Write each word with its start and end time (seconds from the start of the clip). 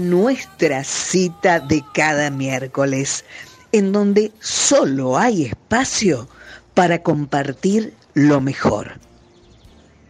nuestra 0.00 0.82
cita 0.82 1.60
de 1.60 1.84
cada 1.92 2.30
miércoles, 2.30 3.24
en 3.72 3.92
donde 3.92 4.32
solo 4.40 5.18
hay 5.18 5.44
espacio 5.44 6.26
para 6.72 7.02
compartir 7.02 7.94
lo 8.14 8.40
mejor. 8.40 8.98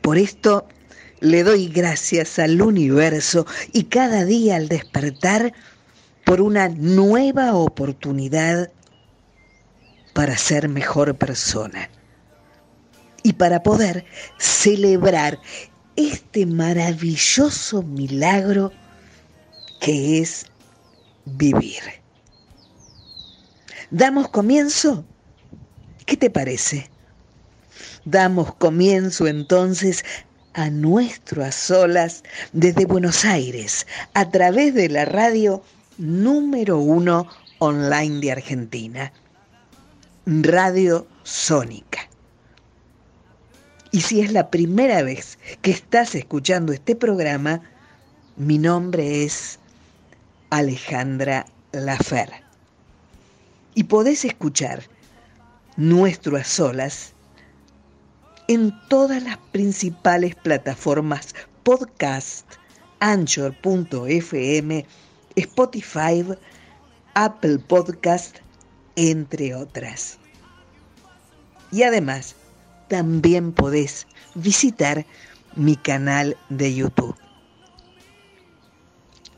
Por 0.01 0.17
esto 0.17 0.69
le 1.21 1.43
doy 1.43 1.69
gracias 1.69 2.39
al 2.39 2.63
universo 2.63 3.47
y 3.73 3.85
cada 3.85 4.25
día 4.25 4.57
al 4.57 4.69
despertar 4.69 5.53
por 6.25 6.41
una 6.41 6.69
nueva 6.69 7.55
oportunidad 7.55 8.71
para 10.15 10.37
ser 10.39 10.69
mejor 10.69 11.17
persona 11.17 11.91
y 13.23 13.33
para 13.33 13.63
poder 13.63 14.05
celebrar 14.39 15.41
este 15.97 16.47
maravilloso 16.47 17.83
milagro 17.83 18.73
que 19.85 20.23
es 20.23 20.47
vivir. 21.27 21.83
¿Damos 23.91 24.31
comienzo? 24.31 25.05
¿Qué 26.07 26.17
te 26.17 26.31
parece? 26.31 26.91
Damos 28.07 28.55
comienzo 28.55 29.27
entonces 29.27 30.03
a 30.55 30.71
nuestro 30.71 31.45
a 31.45 31.53
solas 31.53 32.23
desde 32.55 32.87
Buenos 32.87 33.27
Aires 33.27 33.87
a 34.15 34.31
través 34.31 34.73
de 34.73 34.89
la 34.89 35.05
radio 35.05 35.63
número 35.99 36.79
uno 36.79 37.29
online 37.59 38.21
de 38.21 38.33
Argentina, 38.33 39.13
Radio 40.25 41.07
Sónica. 41.25 42.09
Y 43.93 44.01
si 44.01 44.23
es 44.23 44.33
la 44.33 44.49
primera 44.49 45.03
vez 45.03 45.39
que 45.61 45.73
estás 45.73 46.15
escuchando 46.15 46.73
este 46.73 46.97
programa, 46.97 47.61
mi 48.39 48.57
nombre 48.57 49.25
es 49.25 49.59
Alejandra 50.55 51.47
Lafer. 51.73 52.31
Y 53.75 53.83
podés 53.83 54.25
escuchar 54.25 54.85
nuestro 55.77 56.37
a 56.37 56.45
solas 56.45 57.13
en 58.47 58.73
todas 58.89 59.21
las 59.25 59.39
principales 59.51 60.37
plataformas 60.37 61.35
podcast, 61.65 62.47
anchor.fm, 63.01 64.87
Spotify, 65.35 66.25
Apple 67.15 67.59
Podcast, 67.59 68.37
entre 68.95 69.57
otras. 69.57 70.21
Y 71.73 71.83
además, 71.83 72.37
también 72.87 73.51
podés 73.51 74.07
visitar 74.37 75.05
mi 75.57 75.75
canal 75.75 76.37
de 76.49 76.73
YouTube. 76.77 77.24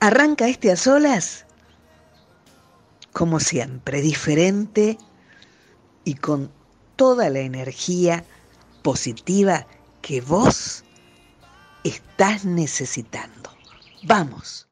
Arranca 0.06 0.46
este 0.46 0.70
a 0.70 0.76
solas, 0.76 1.46
como 3.12 3.40
siempre, 3.40 4.00
diferente 4.00 4.98
y 6.04 6.14
con 6.14 6.52
toda 6.94 7.28
la 7.28 7.40
energía 7.40 8.24
positiva 8.84 9.66
que 10.02 10.20
vos 10.20 10.84
estás 11.82 12.44
necesitando. 12.44 13.50
Vamos. 14.04 14.68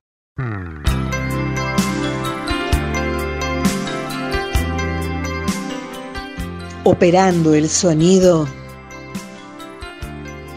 Operando 6.85 7.55
el 7.55 7.69
sonido 7.69 8.47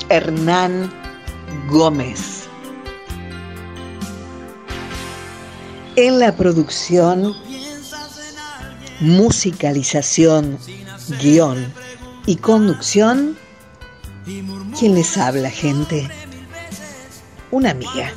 Hernán 0.10 0.94
Gómez. 1.68 2.37
En 6.00 6.20
la 6.20 6.36
producción, 6.36 7.36
musicalización, 9.00 10.60
guion 11.20 11.74
y 12.28 12.36
conducción, 12.36 13.36
¿quién 14.78 14.94
les 14.94 15.18
habla, 15.18 15.50
gente? 15.50 16.08
Una 17.50 17.72
amiga, 17.72 18.12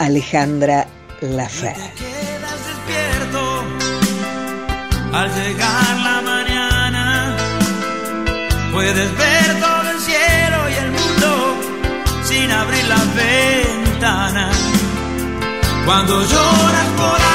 Alejandra 0.00 0.88
Lafer. 1.20 1.76
Al 5.12 5.32
llegar 5.32 5.96
la 5.96 6.22
mañana, 6.22 7.36
puedes 8.72 9.16
ver 9.16 9.60
todo 9.60 9.80
sin 12.24 12.50
abrir 12.50 12.84
la 12.86 13.04
ventana. 13.14 14.69
Cuando 15.84 16.22
lloras 16.22 16.86
por 16.96 17.29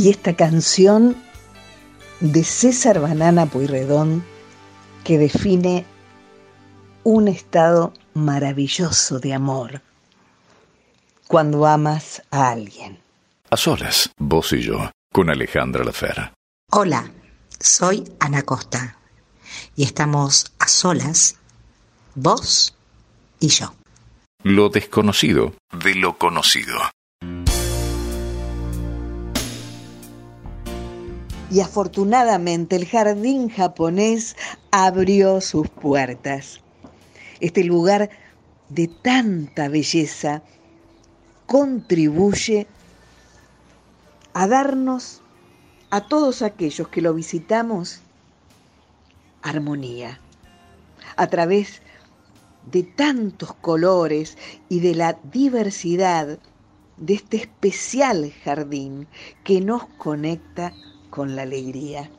Y 0.00 0.08
esta 0.08 0.34
canción 0.34 1.14
de 2.20 2.42
César 2.42 3.00
Banana 3.00 3.44
Pueyrredón 3.44 4.24
que 5.04 5.18
define 5.18 5.84
un 7.04 7.28
estado 7.28 7.92
maravilloso 8.14 9.20
de 9.20 9.34
amor 9.34 9.82
cuando 11.28 11.66
amas 11.66 12.22
a 12.30 12.48
alguien. 12.48 12.98
A 13.50 13.58
solas, 13.58 14.08
vos 14.16 14.54
y 14.54 14.62
yo, 14.62 14.90
con 15.12 15.28
Alejandra 15.28 15.84
Lafera. 15.84 16.32
Hola, 16.70 17.12
soy 17.58 18.10
Ana 18.20 18.40
Costa 18.40 18.96
y 19.76 19.82
estamos 19.82 20.50
a 20.60 20.66
solas, 20.66 21.36
vos 22.14 22.74
y 23.38 23.48
yo. 23.48 23.74
Lo 24.44 24.70
desconocido 24.70 25.52
de 25.72 25.94
lo 25.94 26.16
conocido. 26.16 26.78
Y 31.50 31.60
afortunadamente 31.60 32.76
el 32.76 32.86
jardín 32.86 33.48
japonés 33.48 34.36
abrió 34.70 35.40
sus 35.40 35.68
puertas. 35.68 36.60
Este 37.40 37.64
lugar 37.64 38.10
de 38.68 38.86
tanta 38.86 39.68
belleza 39.68 40.42
contribuye 41.46 42.68
a 44.32 44.46
darnos 44.46 45.22
a 45.90 46.06
todos 46.06 46.42
aquellos 46.42 46.86
que 46.88 47.02
lo 47.02 47.12
visitamos 47.14 48.00
armonía 49.42 50.20
a 51.16 51.26
través 51.26 51.82
de 52.70 52.82
tantos 52.84 53.54
colores 53.54 54.38
y 54.68 54.80
de 54.80 54.94
la 54.94 55.18
diversidad 55.32 56.38
de 56.96 57.14
este 57.14 57.38
especial 57.38 58.32
jardín 58.44 59.08
que 59.42 59.60
nos 59.60 59.86
conecta 59.98 60.72
con 61.20 61.36
la 61.36 61.42
alegría. 61.42 62.10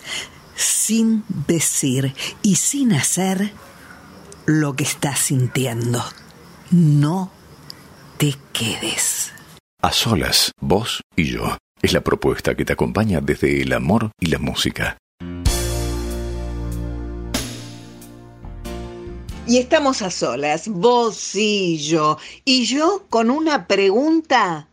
sin 0.62 1.24
decir 1.48 2.14
y 2.42 2.56
sin 2.56 2.94
hacer 2.94 3.52
lo 4.46 4.76
que 4.76 4.84
estás 4.84 5.20
sintiendo. 5.20 6.04
No 6.72 7.32
te 8.18 8.36
quedes. 8.54 9.34
A 9.82 9.92
solas, 9.92 10.52
vos 10.60 11.02
y 11.16 11.26
yo. 11.32 11.58
Es 11.82 11.94
la 11.94 12.02
propuesta 12.02 12.56
que 12.56 12.66
te 12.66 12.74
acompaña 12.74 13.22
desde 13.22 13.62
el 13.64 13.74
amor 13.74 14.12
y 14.20 14.28
la 14.28 14.38
música. 14.38 14.98
Y 19.48 19.58
estamos 19.58 20.02
a 20.02 20.12
solas, 20.12 20.68
vos 20.68 21.36
y 21.36 21.78
yo. 21.80 22.20
Y 22.46 22.66
yo 22.66 23.08
con 23.10 23.32
una 23.32 23.68
pregunta, 23.68 24.70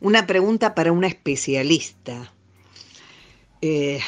una 0.00 0.26
pregunta 0.26 0.74
para 0.74 0.92
una 0.92 1.06
especialista. 1.06 2.32
Eh, 3.62 4.00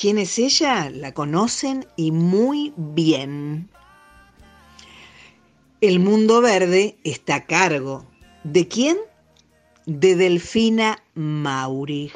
¿Quién 0.00 0.16
es 0.16 0.38
ella? 0.38 0.88
La 0.88 1.12
conocen 1.12 1.86
y 1.94 2.10
muy 2.10 2.72
bien. 2.74 3.68
El 5.82 6.00
mundo 6.00 6.40
verde 6.40 6.96
está 7.04 7.34
a 7.34 7.44
cargo. 7.44 8.06
¿De 8.42 8.66
quién? 8.66 8.96
De 9.84 10.16
Delfina 10.16 11.02
Mauri. 11.12 12.10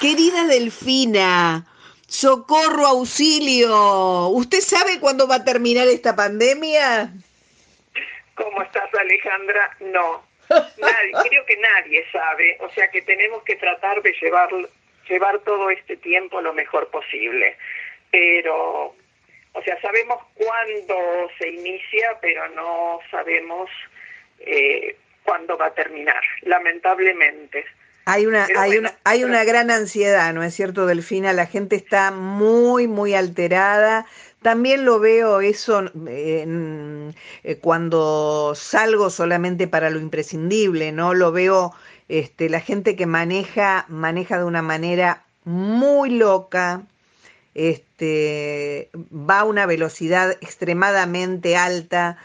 Querida 0.00 0.48
Delfina, 0.48 1.68
socorro, 2.08 2.84
auxilio. 2.84 4.26
¿Usted 4.30 4.58
sabe 4.58 4.98
cuándo 4.98 5.28
va 5.28 5.36
a 5.36 5.44
terminar 5.44 5.86
esta 5.86 6.16
pandemia? 6.16 7.14
¿Cómo 8.34 8.60
estás, 8.60 8.92
Alejandra? 8.92 9.70
No. 9.92 10.33
Nadie, 10.78 11.12
creo 11.28 11.46
que 11.46 11.56
nadie 11.56 12.04
sabe. 12.10 12.56
O 12.60 12.70
sea 12.70 12.88
que 12.88 13.02
tenemos 13.02 13.42
que 13.44 13.56
tratar 13.56 14.02
de 14.02 14.12
llevar, 14.20 14.48
llevar 15.08 15.38
todo 15.40 15.70
este 15.70 15.96
tiempo 15.96 16.40
lo 16.40 16.52
mejor 16.52 16.88
posible. 16.88 17.56
Pero, 18.10 18.94
o 19.52 19.62
sea, 19.64 19.80
sabemos 19.80 20.22
cuándo 20.34 21.30
se 21.38 21.48
inicia, 21.48 22.18
pero 22.20 22.48
no 22.50 23.00
sabemos 23.10 23.70
eh, 24.40 24.96
cuándo 25.24 25.56
va 25.56 25.66
a 25.66 25.74
terminar, 25.74 26.22
lamentablemente. 26.42 27.64
Hay 28.06 28.26
una, 28.26 28.46
hay, 28.58 28.76
una, 28.76 28.94
hay 29.04 29.24
una 29.24 29.44
gran 29.44 29.70
ansiedad, 29.70 30.34
¿no 30.34 30.42
es 30.42 30.54
cierto, 30.54 30.84
Delfina? 30.84 31.32
La 31.32 31.46
gente 31.46 31.74
está 31.74 32.10
muy, 32.10 32.86
muy 32.86 33.14
alterada. 33.14 34.04
También 34.44 34.84
lo 34.84 35.00
veo 35.00 35.40
eso 35.40 35.84
eh, 36.06 37.14
cuando 37.62 38.52
salgo 38.54 39.08
solamente 39.08 39.66
para 39.68 39.88
lo 39.88 39.98
imprescindible, 39.98 40.92
¿no? 40.92 41.14
Lo 41.14 41.32
veo, 41.32 41.72
este, 42.10 42.50
la 42.50 42.60
gente 42.60 42.94
que 42.94 43.06
maneja, 43.06 43.86
maneja 43.88 44.36
de 44.36 44.44
una 44.44 44.60
manera 44.60 45.24
muy 45.46 46.10
loca, 46.10 46.82
este, 47.54 48.90
va 49.10 49.40
a 49.40 49.44
una 49.44 49.64
velocidad 49.64 50.32
extremadamente 50.32 51.56
alta 51.56 52.18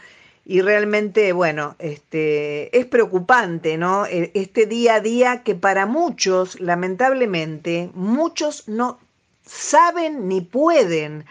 y 0.44 0.60
realmente, 0.60 1.32
bueno, 1.32 1.74
este, 1.78 2.78
es 2.78 2.84
preocupante, 2.84 3.78
¿no? 3.78 4.04
E, 4.04 4.30
este 4.34 4.66
día 4.66 4.96
a 4.96 5.00
día 5.00 5.42
que 5.42 5.54
para 5.54 5.86
muchos, 5.86 6.60
lamentablemente, 6.60 7.88
muchos 7.94 8.68
no 8.68 8.98
saben 9.46 10.28
ni 10.28 10.42
pueden 10.42 11.24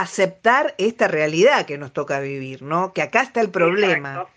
aceptar 0.00 0.74
esta 0.78 1.08
realidad 1.08 1.66
que 1.66 1.78
nos 1.78 1.92
toca 1.92 2.20
vivir, 2.20 2.62
¿no? 2.62 2.92
Que 2.92 3.02
acá 3.02 3.22
está 3.22 3.40
el 3.40 3.50
problema. 3.50 4.10
Exacto, 4.10 4.30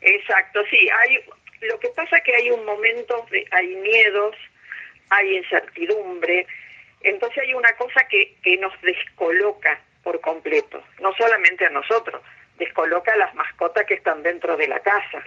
Exacto 0.00 0.60
sí, 0.70 0.88
hay, 0.90 1.24
lo 1.62 1.78
que 1.78 1.88
pasa 1.88 2.18
es 2.18 2.24
que 2.24 2.34
hay 2.34 2.50
un 2.50 2.64
momento, 2.64 3.26
de, 3.30 3.46
hay 3.50 3.68
miedos, 3.76 4.36
hay 5.10 5.36
incertidumbre, 5.36 6.46
entonces 7.02 7.38
hay 7.38 7.54
una 7.54 7.72
cosa 7.74 8.04
que, 8.08 8.36
que 8.42 8.56
nos 8.56 8.72
descoloca 8.82 9.80
por 10.02 10.20
completo, 10.20 10.82
no 11.00 11.12
solamente 11.14 11.66
a 11.66 11.70
nosotros, 11.70 12.22
descoloca 12.58 13.12
a 13.12 13.16
las 13.16 13.34
mascotas 13.34 13.86
que 13.86 13.94
están 13.94 14.22
dentro 14.22 14.56
de 14.56 14.68
la 14.68 14.80
casa. 14.80 15.22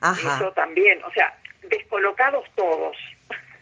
Ajá. 0.00 0.36
Eso 0.36 0.52
también, 0.52 1.02
o 1.04 1.10
sea, 1.12 1.36
descolocados 1.62 2.46
todos. 2.54 2.96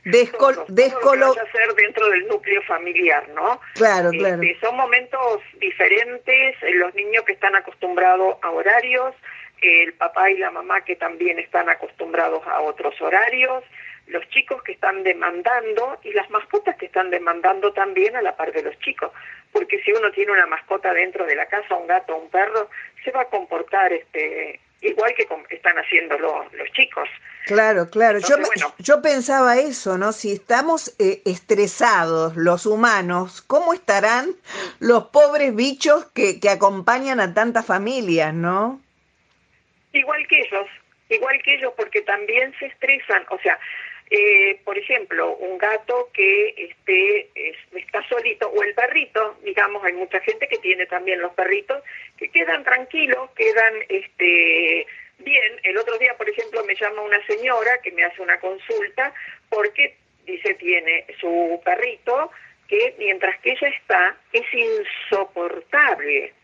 Descol 0.04 0.64
descolo 0.68 1.30
hacer 1.30 1.74
dentro 1.76 2.08
del 2.08 2.26
núcleo 2.26 2.60
familiar, 2.62 3.28
¿no? 3.30 3.60
Claro, 3.74 4.10
claro. 4.10 4.42
Este, 4.42 4.58
son 4.60 4.76
momentos 4.76 5.40
diferentes, 5.60 6.56
eh, 6.62 6.74
los 6.74 6.92
niños 6.94 7.24
que 7.24 7.32
están 7.32 7.54
acostumbrados 7.54 8.36
a 8.42 8.50
horarios, 8.50 9.14
el 9.60 9.94
papá 9.94 10.30
y 10.30 10.38
la 10.38 10.50
mamá 10.50 10.80
que 10.80 10.96
también 10.96 11.38
están 11.38 11.68
acostumbrados 11.68 12.44
a 12.48 12.60
otros 12.62 13.00
horarios, 13.00 13.62
los 14.08 14.28
chicos 14.30 14.60
que 14.64 14.72
están 14.72 15.04
demandando 15.04 15.98
y 16.02 16.12
las 16.12 16.28
mascotas 16.30 16.76
que 16.76 16.86
están 16.86 17.10
demandando 17.10 17.72
también 17.72 18.16
a 18.16 18.22
la 18.22 18.36
par 18.36 18.52
de 18.52 18.62
los 18.62 18.76
chicos. 18.80 19.12
Porque 19.52 19.80
si 19.82 19.92
uno 19.92 20.10
tiene 20.10 20.32
una 20.32 20.46
mascota 20.46 20.92
dentro 20.92 21.24
de 21.26 21.36
la 21.36 21.46
casa, 21.46 21.76
un 21.76 21.86
gato, 21.86 22.16
un 22.16 22.28
perro, 22.28 22.68
se 23.04 23.12
va 23.12 23.22
a 23.22 23.28
comportar 23.28 23.92
este 23.92 24.58
igual 24.82 25.14
que 25.14 25.26
están 25.54 25.76
haciendo 25.78 26.18
los 26.18 26.70
chicos. 26.72 27.08
Claro, 27.46 27.90
claro. 27.90 28.18
yo, 28.20 28.36
yo 28.78 29.02
pensaba 29.02 29.56
eso, 29.58 29.98
¿no? 29.98 30.12
Si 30.12 30.32
estamos 30.32 30.94
eh, 30.98 31.22
estresados 31.24 32.36
los 32.36 32.66
humanos, 32.66 33.42
¿cómo 33.42 33.72
estarán 33.74 34.30
los 34.78 35.06
pobres 35.06 35.54
bichos 35.54 36.06
que, 36.14 36.38
que 36.38 36.50
acompañan 36.50 37.18
a 37.20 37.34
tantas 37.34 37.66
familias, 37.66 38.32
no? 38.32 38.80
Igual 39.92 40.26
que 40.28 40.40
ellos, 40.40 40.68
igual 41.08 41.40
que 41.42 41.54
ellos, 41.54 41.72
porque 41.76 42.02
también 42.02 42.54
se 42.58 42.66
estresan. 42.66 43.24
O 43.30 43.38
sea, 43.40 43.58
eh, 44.14 44.60
por 44.62 44.76
ejemplo, 44.76 45.36
un 45.36 45.56
gato 45.56 46.10
que 46.12 46.48
esté, 46.58 47.30
está 47.74 48.06
solito, 48.10 48.46
o 48.50 48.62
el 48.62 48.74
perrito, 48.74 49.38
digamos, 49.42 49.82
hay 49.82 49.94
mucha 49.94 50.20
gente 50.20 50.46
que 50.48 50.58
tiene 50.58 50.84
también 50.84 51.18
los 51.22 51.32
perritos, 51.32 51.82
que 52.18 52.28
quedan 52.28 52.62
tranquilos, 52.62 53.30
quedan 53.34 53.72
este, 53.88 54.86
bien. 55.16 55.60
El 55.62 55.78
otro 55.78 55.96
día, 55.96 56.14
por 56.18 56.28
ejemplo, 56.28 56.62
me 56.66 56.74
llama 56.74 57.00
una 57.00 57.24
señora 57.24 57.80
que 57.82 57.90
me 57.92 58.04
hace 58.04 58.20
una 58.20 58.38
consulta 58.38 59.14
porque, 59.48 59.96
dice, 60.26 60.52
tiene 60.56 61.06
su 61.18 61.58
perrito 61.64 62.30
que 62.68 62.94
mientras 62.98 63.40
que 63.40 63.52
ella 63.52 63.68
está 63.68 64.14
es 64.34 64.44
insoportable 64.52 66.34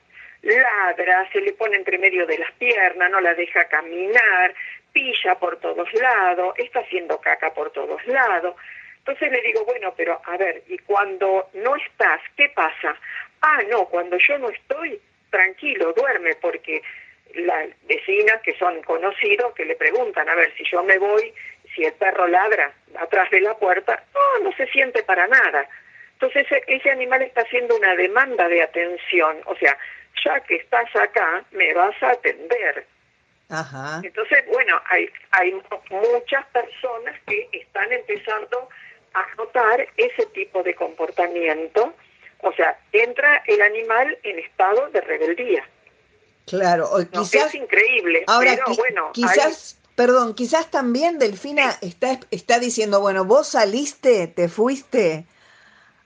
ladra, 0.43 1.29
se 1.33 1.41
le 1.41 1.53
pone 1.53 1.77
entre 1.77 1.99
medio 1.99 2.27
de 2.27 2.39
las 2.39 2.53
piernas, 2.53 3.11
no 3.11 3.21
la 3.21 3.35
deja 3.35 3.65
caminar, 3.65 4.55
pilla 4.92 5.35
por 5.37 5.59
todos 5.59 5.92
lados, 5.95 6.54
está 6.59 6.80
haciendo 6.80 7.21
caca 7.21 7.52
por 7.52 7.71
todos 7.71 8.04
lados. 8.07 8.54
Entonces 8.99 9.33
le 9.33 9.40
digo, 9.42 9.64
bueno, 9.64 9.95
pero 9.97 10.21
a 10.25 10.37
ver, 10.37 10.62
¿y 10.68 10.78
cuando 10.78 11.49
no 11.54 11.76
estás, 11.76 12.21
qué 12.37 12.50
pasa? 12.50 12.95
Ah, 13.40 13.62
no, 13.71 13.87
cuando 13.87 14.18
yo 14.18 14.38
no 14.38 14.50
estoy, 14.50 15.00
tranquilo, 15.30 15.92
duerme, 15.92 16.35
porque 16.37 16.83
las 17.35 17.68
vecinas 17.87 18.40
que 18.42 18.54
son 18.59 18.83
conocidos 18.83 19.54
que 19.54 19.64
le 19.64 19.76
preguntan, 19.76 20.28
a 20.28 20.35
ver, 20.35 20.52
si 20.57 20.64
yo 20.64 20.83
me 20.83 20.99
voy, 20.99 21.33
si 21.75 21.85
el 21.85 21.92
perro 21.95 22.26
ladra 22.26 22.73
atrás 22.99 23.30
de 23.30 23.40
la 23.40 23.54
puerta, 23.54 24.02
no, 24.14 24.45
no 24.45 24.57
se 24.57 24.66
siente 24.68 25.02
para 25.02 25.26
nada. 25.26 25.66
Entonces 26.14 26.47
ese, 26.47 26.64
ese 26.66 26.90
animal 26.90 27.23
está 27.23 27.42
haciendo 27.42 27.76
una 27.76 27.95
demanda 27.95 28.49
de 28.49 28.62
atención, 28.62 29.38
o 29.47 29.54
sea, 29.57 29.76
ya 30.25 30.40
que 30.40 30.57
estás 30.57 30.95
acá, 30.97 31.45
me 31.52 31.73
vas 31.75 31.95
a 32.02 32.11
atender. 32.11 32.87
Ajá. 33.49 34.00
Entonces, 34.05 34.45
bueno, 34.52 34.78
hay, 34.90 35.09
hay 35.31 35.52
muchas 35.52 36.45
personas 36.47 37.14
que 37.26 37.49
están 37.52 37.93
empezando 37.93 38.69
a 39.14 39.35
notar 39.37 39.87
ese 39.97 40.26
tipo 40.26 40.62
de 40.62 40.75
comportamiento. 40.75 41.95
O 42.43 42.52
sea, 42.52 42.78
entra 42.93 43.43
el 43.47 43.62
animal 43.62 44.19
en 44.23 44.38
estado 44.38 44.88
de 44.90 45.00
rebeldía. 45.00 45.69
Claro, 46.47 46.88
o 46.90 47.05
quizás... 47.05 47.47
es 47.47 47.55
increíble. 47.55 48.25
Ahora, 48.26 48.52
pero, 48.55 48.76
bueno, 48.76 49.11
quizás... 49.12 49.75
Perdón, 49.97 50.37
quizás 50.37 50.71
también 50.71 51.19
Delfina 51.19 51.76
está, 51.81 52.21
está 52.31 52.61
diciendo, 52.61 53.00
bueno, 53.00 53.25
vos 53.25 53.49
saliste, 53.49 54.28
te 54.28 54.49
fuiste, 54.49 55.26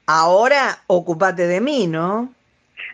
ahora 0.06 0.82
ocupate 0.86 1.46
de 1.46 1.60
mí, 1.60 1.86
¿no? 1.86 2.32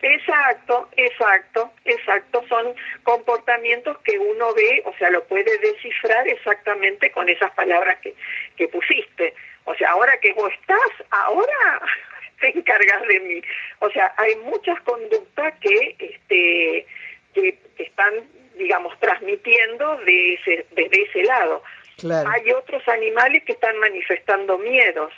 Exacto, 0.03 0.89
exacto, 0.97 1.73
exacto. 1.85 2.45
Son 2.49 2.75
comportamientos 3.03 3.99
que 3.99 4.19
uno 4.19 4.55
ve, 4.55 4.83
o 4.85 4.95
sea, 4.99 5.11
lo 5.11 5.25
puede 5.25 5.59
descifrar 5.59 6.27
exactamente 6.29 7.11
con 7.11 7.29
esas 7.29 7.51
palabras 7.53 7.99
que, 8.01 8.15
que 8.57 8.69
pusiste. 8.69 9.35
O 9.65 9.75
sea, 9.75 9.91
ahora 9.91 10.19
que 10.21 10.33
vos 10.33 10.51
estás, 10.53 11.07
ahora 11.11 11.81
te 12.41 12.57
encargas 12.57 13.03
de 13.09 13.21
mí. 13.21 13.43
O 13.81 13.91
sea, 13.91 14.13
hay 14.17 14.37
muchas 14.37 14.81
conductas 14.83 15.55
que, 15.61 15.97
este, 15.99 16.87
que 17.35 17.59
están, 17.79 18.15
digamos, 18.57 18.99
transmitiendo 19.01 19.97
de 19.99 20.35
ese, 20.35 20.67
desde 20.73 21.03
ese 21.03 21.23
lado. 21.25 21.63
Hay 22.05 22.53
otros 22.53 22.87
animales 22.89 23.43
que 23.45 23.53
están 23.53 23.77
manifestando 23.79 24.57
miedos. 24.59 25.13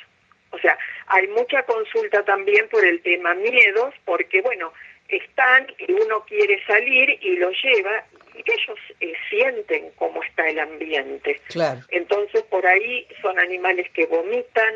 O 0.50 0.58
sea, 0.58 0.76
hay 1.06 1.26
mucha 1.28 1.62
consulta 1.62 2.24
también 2.24 2.68
por 2.68 2.84
el 2.84 3.00
tema 3.02 3.34
miedos, 3.34 3.94
porque 4.04 4.40
bueno, 4.42 4.72
están 5.08 5.66
y 5.78 5.92
uno 5.92 6.24
quiere 6.24 6.64
salir 6.66 7.18
y 7.20 7.36
lo 7.36 7.50
lleva 7.50 8.04
y 8.34 8.38
ellos 8.40 8.78
eh, 9.00 9.12
sienten 9.28 9.90
cómo 9.96 10.22
está 10.22 10.48
el 10.48 10.58
ambiente. 10.58 11.40
Claro. 11.48 11.80
Entonces 11.90 12.42
por 12.44 12.66
ahí 12.66 13.06
son 13.20 13.38
animales 13.38 13.90
que 13.90 14.06
vomitan 14.06 14.74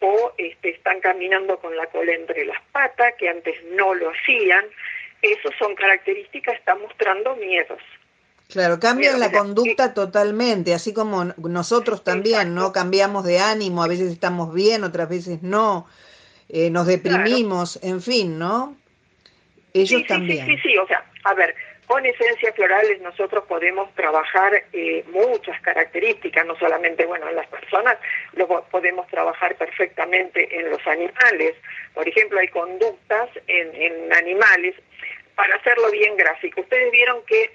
o 0.00 0.32
este, 0.38 0.70
están 0.70 1.00
caminando 1.00 1.58
con 1.58 1.76
la 1.76 1.86
cola 1.86 2.12
entre 2.12 2.44
las 2.44 2.60
patas, 2.72 3.14
que 3.18 3.28
antes 3.28 3.56
no 3.72 3.94
lo 3.94 4.10
hacían. 4.10 4.64
Esas 5.22 5.52
son 5.58 5.74
características, 5.74 6.56
están 6.56 6.80
mostrando 6.80 7.34
miedos. 7.36 7.80
Claro, 8.48 8.80
cambian 8.80 9.20
la 9.20 9.30
conducta 9.30 9.92
totalmente, 9.92 10.72
así 10.72 10.94
como 10.94 11.24
nosotros 11.36 12.02
también, 12.02 12.54
¿no? 12.54 12.72
Cambiamos 12.72 13.24
de 13.24 13.40
ánimo, 13.40 13.82
a 13.82 13.88
veces 13.88 14.10
estamos 14.10 14.54
bien, 14.54 14.84
otras 14.84 15.10
veces 15.10 15.42
no, 15.42 15.86
eh, 16.48 16.70
nos 16.70 16.86
deprimimos, 16.86 17.78
en 17.82 18.00
fin, 18.00 18.38
¿no? 18.38 18.74
Ellos 19.74 20.02
también. 20.06 20.46
Sí, 20.46 20.56
sí, 20.56 20.62
sí, 20.62 20.78
o 20.78 20.86
sea, 20.86 21.04
a 21.24 21.34
ver, 21.34 21.54
con 21.86 22.06
esencias 22.06 22.54
florales 22.54 23.02
nosotros 23.02 23.44
podemos 23.46 23.94
trabajar 23.94 24.64
eh, 24.72 25.04
muchas 25.10 25.60
características, 25.60 26.46
no 26.46 26.56
solamente, 26.58 27.04
bueno, 27.04 27.28
en 27.28 27.36
las 27.36 27.48
personas, 27.48 27.98
lo 28.32 28.48
podemos 28.70 29.06
trabajar 29.08 29.56
perfectamente 29.56 30.58
en 30.58 30.70
los 30.70 30.86
animales. 30.86 31.54
Por 31.92 32.08
ejemplo, 32.08 32.40
hay 32.40 32.48
conductas 32.48 33.28
en, 33.46 33.74
en 33.74 34.10
animales, 34.14 34.74
para 35.34 35.54
hacerlo 35.54 35.90
bien 35.90 36.16
gráfico. 36.16 36.62
Ustedes 36.62 36.90
vieron 36.90 37.22
que 37.24 37.50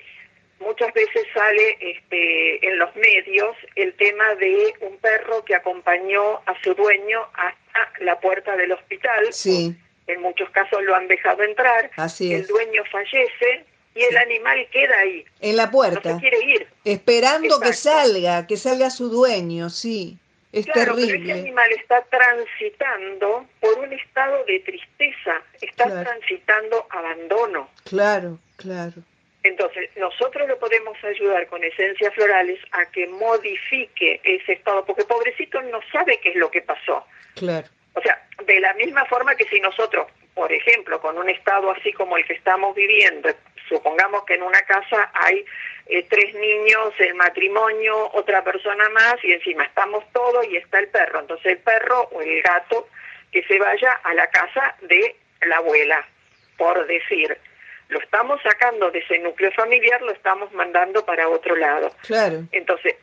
muchas 0.63 0.93
veces 0.93 1.23
sale 1.33 1.77
este, 1.79 2.67
en 2.67 2.79
los 2.79 2.95
medios 2.95 3.55
el 3.75 3.93
tema 3.95 4.35
de 4.35 4.73
un 4.81 4.97
perro 4.97 5.43
que 5.45 5.55
acompañó 5.55 6.37
a 6.45 6.55
su 6.63 6.73
dueño 6.73 7.21
hasta 7.33 8.03
la 8.03 8.19
puerta 8.19 8.55
del 8.55 8.71
hospital. 8.71 9.31
Sí. 9.31 9.75
En 10.07 10.21
muchos 10.21 10.49
casos 10.49 10.83
lo 10.83 10.95
han 10.95 11.07
dejado 11.07 11.43
entrar. 11.43 11.91
Así 11.95 12.33
El 12.33 12.45
dueño 12.47 12.83
fallece 12.91 13.65
y 13.95 14.01
el 14.01 14.17
animal 14.17 14.67
queda 14.71 14.97
ahí. 14.99 15.25
En 15.39 15.55
la 15.55 15.69
puerta. 15.71 16.13
No 16.13 16.19
quiere 16.19 16.43
ir. 16.43 16.67
Esperando 16.83 17.59
que 17.59 17.73
salga, 17.73 18.47
que 18.47 18.57
salga 18.57 18.89
su 18.89 19.09
dueño, 19.09 19.69
sí. 19.69 20.17
Es 20.51 20.67
terrible. 20.67 21.07
Pero 21.07 21.23
ese 21.23 21.31
animal 21.31 21.71
está 21.71 22.03
transitando 22.03 23.47
por 23.59 23.79
un 23.79 23.91
estado 23.91 24.45
de 24.45 24.59
tristeza, 24.59 25.41
está 25.59 26.03
transitando 26.03 26.85
abandono. 26.91 27.69
Claro, 27.85 28.37
claro. 28.55 28.93
Entonces, 29.43 29.89
nosotros 29.97 30.47
lo 30.47 30.57
podemos 30.57 30.97
ayudar 31.03 31.47
con 31.47 31.63
esencias 31.63 32.13
florales 32.13 32.59
a 32.71 32.85
que 32.91 33.07
modifique 33.07 34.21
ese 34.23 34.53
estado, 34.53 34.85
porque 34.85 35.03
pobrecito 35.03 35.61
no 35.63 35.81
sabe 35.91 36.17
qué 36.21 36.29
es 36.29 36.35
lo 36.35 36.49
que 36.49 36.61
pasó. 36.61 37.05
Claro. 37.35 37.67
O 37.93 38.01
sea, 38.01 38.25
de 38.45 38.59
la 38.61 38.73
misma 38.73 39.05
forma 39.05 39.35
que 39.35 39.43
si 39.45 39.59
nosotros, 39.59 40.07
por 40.33 40.51
ejemplo, 40.51 40.99
con 41.01 41.17
un 41.17 41.29
estado 41.29 41.71
así 41.71 41.91
como 41.91 42.17
el 42.17 42.25
que 42.25 42.33
estamos 42.33 42.73
viviendo, 42.73 43.29
supongamos 43.67 44.23
que 44.25 44.35
en 44.35 44.43
una 44.43 44.61
casa 44.61 45.11
hay 45.13 45.45
eh, 45.87 46.05
tres 46.09 46.33
niños, 46.35 46.93
el 46.99 47.13
matrimonio, 47.15 48.11
otra 48.13 48.43
persona 48.43 48.87
más, 48.89 49.15
y 49.23 49.33
encima 49.33 49.65
estamos 49.65 50.05
todos 50.13 50.47
y 50.47 50.55
está 50.55 50.79
el 50.79 50.87
perro. 50.87 51.19
Entonces 51.19 51.45
el 51.47 51.57
perro 51.59 52.07
o 52.13 52.21
el 52.21 52.41
gato 52.41 52.87
que 53.31 53.43
se 53.43 53.59
vaya 53.59 53.91
a 54.03 54.13
la 54.13 54.27
casa 54.27 54.75
de 54.81 55.15
la 55.45 55.57
abuela, 55.57 56.07
por 56.57 56.87
decir 56.87 57.37
lo 57.93 57.99
estamos 57.99 58.41
sacando 58.41 58.89
de 58.91 58.99
ese 58.99 59.19
núcleo 59.19 59.51
familiar, 59.51 60.01
lo 60.01 60.11
estamos 60.11 60.51
mandando 60.51 61.05
para 61.05 61.29
otro 61.29 61.55
lado. 61.55 61.91
Claro. 62.01 62.43
Entonces, 62.51 62.95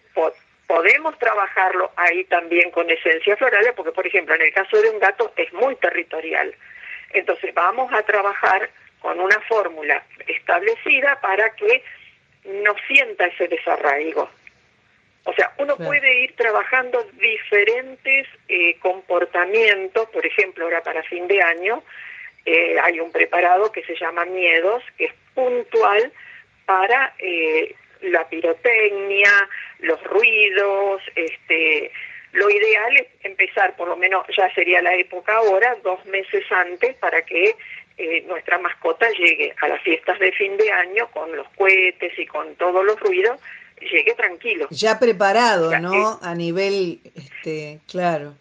podemos 0.66 1.16
trabajarlo 1.18 1.92
ahí 1.96 2.24
también 2.24 2.70
con 2.72 2.90
esencias 2.90 3.38
florales, 3.38 3.72
porque, 3.76 3.92
por 3.92 4.06
ejemplo, 4.06 4.34
en 4.34 4.42
el 4.42 4.52
caso 4.52 4.82
de 4.82 4.90
un 4.90 4.98
gato 4.98 5.32
es 5.36 5.52
muy 5.52 5.76
territorial. 5.76 6.52
Entonces, 7.12 7.54
vamos 7.54 7.92
a 7.92 8.02
trabajar 8.02 8.68
con 8.98 9.20
una 9.20 9.40
fórmula 9.48 10.02
establecida 10.26 11.20
para 11.20 11.50
que 11.54 11.82
no 12.44 12.74
sienta 12.88 13.26
ese 13.26 13.46
desarraigo. 13.46 14.28
O 15.24 15.32
sea, 15.34 15.52
uno 15.58 15.76
puede 15.76 16.22
ir 16.24 16.34
trabajando 16.34 17.06
diferentes 17.12 18.26
eh, 18.48 18.76
comportamientos, 18.80 20.08
por 20.10 20.26
ejemplo, 20.26 20.64
ahora 20.64 20.82
para 20.82 21.02
fin 21.04 21.28
de 21.28 21.40
año, 21.42 21.84
eh, 22.44 22.76
hay 22.82 23.00
un 23.00 23.10
preparado 23.10 23.70
que 23.72 23.82
se 23.84 23.96
llama 23.96 24.24
Miedos, 24.24 24.82
que 24.96 25.06
es 25.06 25.14
puntual 25.34 26.12
para 26.66 27.14
eh, 27.18 27.74
la 28.02 28.28
pirotecnia, 28.28 29.30
los 29.80 30.02
ruidos, 30.04 31.02
este, 31.14 31.90
lo 32.32 32.48
ideal 32.48 32.96
es 32.96 33.06
empezar, 33.22 33.76
por 33.76 33.88
lo 33.88 33.96
menos 33.96 34.24
ya 34.36 34.52
sería 34.54 34.80
la 34.80 34.94
época 34.94 35.36
ahora, 35.36 35.76
dos 35.82 36.04
meses 36.06 36.44
antes 36.50 36.94
para 36.96 37.22
que 37.22 37.56
eh, 37.98 38.24
nuestra 38.28 38.58
mascota 38.58 39.08
llegue 39.10 39.54
a 39.60 39.68
las 39.68 39.82
fiestas 39.82 40.18
de 40.18 40.32
fin 40.32 40.56
de 40.56 40.70
año 40.70 41.10
con 41.10 41.34
los 41.36 41.48
cohetes 41.50 42.18
y 42.18 42.26
con 42.26 42.54
todos 42.54 42.84
los 42.84 42.98
ruidos 43.00 43.38
llegue 43.80 44.14
tranquilo. 44.14 44.68
Ya 44.70 44.98
preparado, 44.98 45.78
¿no? 45.78 46.18
A 46.22 46.34
nivel, 46.34 47.00
este, 47.14 47.80
claro. 47.88 48.34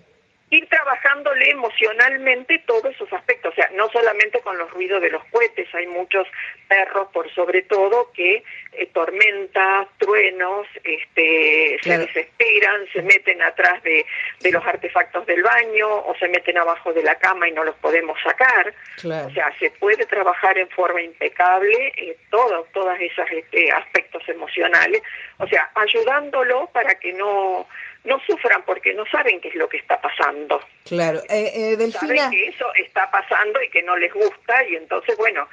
Ir 0.52 0.68
trabajándole 0.68 1.52
emocionalmente 1.52 2.64
todos 2.66 2.94
esos 2.94 3.12
aspectos, 3.14 3.54
o 3.54 3.56
sea, 3.56 3.70
no 3.76 3.90
solamente 3.90 4.40
con 4.42 4.58
los 4.58 4.70
ruidos 4.72 5.02
de 5.02 5.12
los 5.12 5.24
cohetes, 5.26 5.68
hay 5.76 5.86
muchos 5.88 6.28
perros, 6.68 7.10
por 7.14 7.32
sobre 7.34 7.62
todo, 7.64 8.12
que 8.14 8.44
eh, 8.74 8.86
tormentas, 8.94 9.88
truenos, 9.98 10.68
este, 10.84 11.78
Claro. 11.82 12.04
se 12.04 12.08
desesperan, 12.08 12.88
se 12.94 13.02
meten 13.02 13.42
atrás 13.42 13.82
de, 13.84 14.06
de 14.40 14.52
los 14.52 14.66
artefactos 14.66 15.26
del 15.26 15.44
baño 15.44 15.88
o 15.88 16.16
se 16.20 16.28
meten 16.28 16.58
abajo 16.58 16.94
de 16.94 17.04
la 17.04 17.16
cama 17.16 17.48
y 17.48 17.52
no 17.52 17.64
los 17.64 17.76
podemos 17.76 18.18
sacar. 18.22 18.74
Claro. 18.98 19.28
O 19.28 19.32
sea, 19.32 19.54
se 19.60 19.70
puede 19.72 20.06
trabajar 20.06 20.58
en 20.58 20.70
forma 20.70 21.02
impecable 21.02 21.94
eh, 21.96 22.18
todo, 22.30 22.66
todos 22.74 22.98
esos 23.00 23.26
este, 23.32 23.72
aspectos 23.72 24.28
emocionales, 24.28 25.02
o 25.38 25.48
sea, 25.48 25.70
ayudándolo 25.76 26.68
para 26.74 26.96
que 26.96 27.14
no, 27.14 27.68
no 28.10 28.20
sufran 28.28 28.64
porque 28.66 28.94
no 28.94 29.06
saben 29.06 29.40
qué 29.40 29.48
es 29.50 29.56
lo 29.56 29.70
que 29.70 29.78
está 29.78 30.02
pasando. 30.02 30.60
Claro. 30.86 31.22
Eh, 31.30 31.52
eh, 31.54 31.78
Delfina, 31.78 32.26
Saben 32.26 32.32
que 32.32 32.48
eso 32.48 32.66
está 32.76 33.10
pasando 33.10 33.62
y 33.62 33.70
que 33.70 33.84
no 33.84 33.96
les 33.96 34.14
gusta 34.14 34.68
y 34.68 34.76
entonces, 34.76 35.16
bueno, 35.18 35.48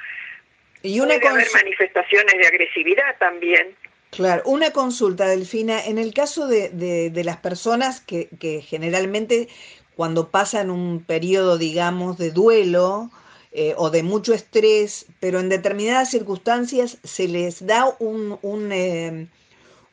y 0.82 1.00
una 1.00 1.14
puede 1.20 1.28
haber 1.28 1.48
manifestaciones 1.52 2.34
de 2.36 2.46
agresividad 2.46 3.16
también. 3.18 3.76
Claro, 4.10 4.42
una 4.46 4.70
consulta, 4.70 5.26
Delfina. 5.26 5.84
En 5.84 5.98
el 5.98 6.14
caso 6.14 6.46
de, 6.46 6.70
de, 6.70 7.10
de 7.10 7.24
las 7.24 7.36
personas 7.36 8.00
que, 8.00 8.28
que 8.40 8.62
generalmente 8.62 9.48
cuando 9.94 10.30
pasan 10.30 10.70
un 10.70 11.04
periodo, 11.04 11.58
digamos, 11.58 12.18
de 12.18 12.30
duelo 12.30 13.10
eh, 13.52 13.74
o 13.76 13.90
de 13.90 14.02
mucho 14.02 14.34
estrés, 14.34 15.06
pero 15.20 15.40
en 15.40 15.48
determinadas 15.48 16.10
circunstancias 16.10 16.98
se 17.02 17.26
les 17.26 17.66
da 17.66 17.96
un, 17.98 18.38
un, 18.42 18.70
eh, 18.72 19.26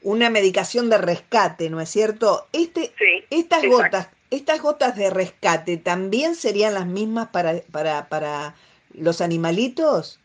una 0.03 0.29
medicación 0.29 0.89
de 0.89 0.98
rescate, 0.98 1.69
¿no 1.69 1.81
es 1.81 1.89
cierto? 1.89 2.48
Este, 2.53 2.91
Sí, 2.98 3.25
estas 3.29 3.63
exacto. 3.63 3.83
gotas, 3.83 4.10
estas 4.31 4.62
gotas 4.62 4.95
de 4.95 5.10
rescate 5.10 5.77
también 5.77 6.36
serían 6.36 6.74
las 6.74 6.86
mismas 6.86 7.29
para, 7.29 7.53
para, 7.72 8.10
para 8.10 8.55
los 8.93 9.22
animalitos. 9.22 10.19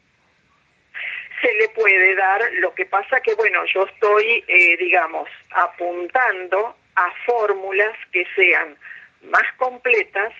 se 1.40 1.54
le 1.54 1.68
puede 1.68 2.14
dar, 2.16 2.40
lo 2.54 2.74
que 2.74 2.84
pasa 2.86 3.20
que, 3.20 3.34
bueno, 3.34 3.60
yo 3.72 3.84
estoy, 3.84 4.44
eh, 4.48 4.76
digamos, 4.78 5.28
apuntando 5.50 6.74
a 6.96 7.12
fórmulas 7.26 7.96
que 8.12 8.24
sean 8.34 8.76
más 9.22 9.44
completas 9.56 10.32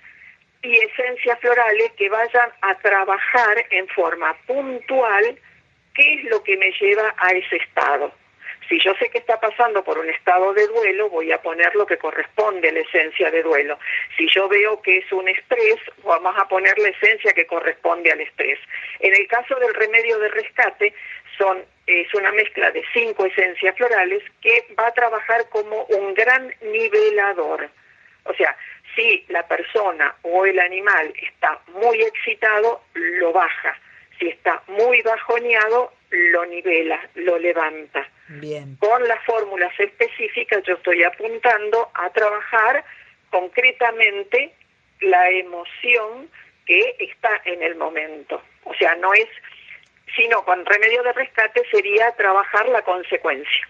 y 0.62 0.75
esencias 0.76 1.38
florales 1.40 1.92
que 1.97 2.09
vayan 2.09 2.50
a 2.62 2.76
trabajar 2.78 3.64
en 3.71 3.87
forma 3.88 4.37
puntual 4.47 5.38
qué 5.95 6.14
es 6.14 6.25
lo 6.25 6.42
que 6.42 6.57
me 6.57 6.73
lleva 6.80 7.14
a 7.16 7.30
ese 7.30 7.57
estado. 7.57 8.12
Si 8.69 8.79
yo 8.81 8.95
sé 8.95 9.09
que 9.09 9.19
está 9.19 9.41
pasando 9.41 9.83
por 9.83 9.99
un 9.99 10.11
estado 10.11 10.53
de 10.53 10.67
duelo, 10.67 11.09
voy 11.09 11.33
a 11.33 11.41
poner 11.41 11.75
lo 11.75 11.87
que 11.87 11.97
corresponde 11.97 12.69
a 12.69 12.73
la 12.73 12.81
esencia 12.81 13.31
de 13.31 13.43
duelo. 13.43 13.79
Si 14.17 14.29
yo 14.29 14.49
veo 14.49 14.83
que 14.83 14.99
es 14.99 15.11
un 15.13 15.27
estrés, 15.29 15.76
vamos 16.04 16.35
a 16.39 16.47
poner 16.49 16.78
la 16.78 16.89
esencia 16.89 17.33
que 17.33 17.47
corresponde 17.47 18.13
al 18.13 18.21
estrés. 18.21 18.59
En 19.00 19.15
el 19.15 19.26
caso 19.26 19.54
del 19.57 19.73
remedio 19.75 20.19
de 20.19 20.28
rescate, 20.28 20.95
es 21.87 22.15
una 22.15 22.33
mezcla 22.33 22.71
de 22.71 22.85
cinco 22.93 23.26
esencias 23.26 23.76
florales 23.76 24.23
que 24.43 24.67
va 24.78 24.89
a 24.89 24.95
trabajar 24.95 25.49
como 25.49 25.85
un 25.85 26.15
gran 26.15 26.52
nivelador. 26.61 27.71
O 28.25 28.35
sea, 28.35 28.57
si 28.95 29.25
la 29.28 29.47
persona 29.47 30.15
o 30.23 30.45
el 30.45 30.59
animal 30.59 31.13
está 31.23 31.61
muy 31.69 32.02
excitado, 32.02 32.83
lo 32.95 33.33
baja. 33.33 33.78
Si 34.19 34.28
está 34.28 34.63
muy 34.67 35.00
bajoneado, 35.02 35.93
lo 36.10 36.47
nivela, 36.47 37.00
lo 37.14 37.38
levanta 37.38 38.08
Bien. 38.28 38.76
con 38.76 39.06
las 39.06 39.23
fórmulas 39.25 39.73
específicas 39.78 40.62
yo 40.64 40.75
estoy 40.75 41.02
apuntando 41.04 41.90
a 41.94 42.10
trabajar 42.10 42.84
concretamente 43.30 44.54
la 45.00 45.30
emoción 45.30 46.30
que 46.66 46.97
está 46.99 47.40
en 47.44 47.62
el 47.62 47.76
momento. 47.76 48.42
O 48.64 48.75
sea, 48.75 48.94
no 48.97 49.12
es, 49.14 49.28
sino 50.16 50.44
con 50.44 50.64
remedio 50.66 51.02
de 51.02 51.12
rescate 51.12 51.62
sería 51.71 52.12
trabajar 52.12 52.68
la 52.68 52.82
consecuencia. 52.82 53.68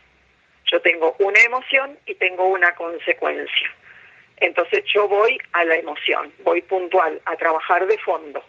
Yo 0.70 0.80
tengo 0.80 1.16
una 1.18 1.40
emoción 1.40 1.98
y 2.06 2.14
tengo 2.14 2.46
una 2.46 2.74
consecuencia. 2.74 3.70
Entonces 4.38 4.84
yo 4.92 5.08
voy 5.08 5.38
a 5.52 5.64
la 5.64 5.76
emoción, 5.76 6.32
voy 6.44 6.62
puntual, 6.62 7.20
a 7.24 7.36
trabajar 7.36 7.86
de 7.86 7.98
fondo. 7.98 8.44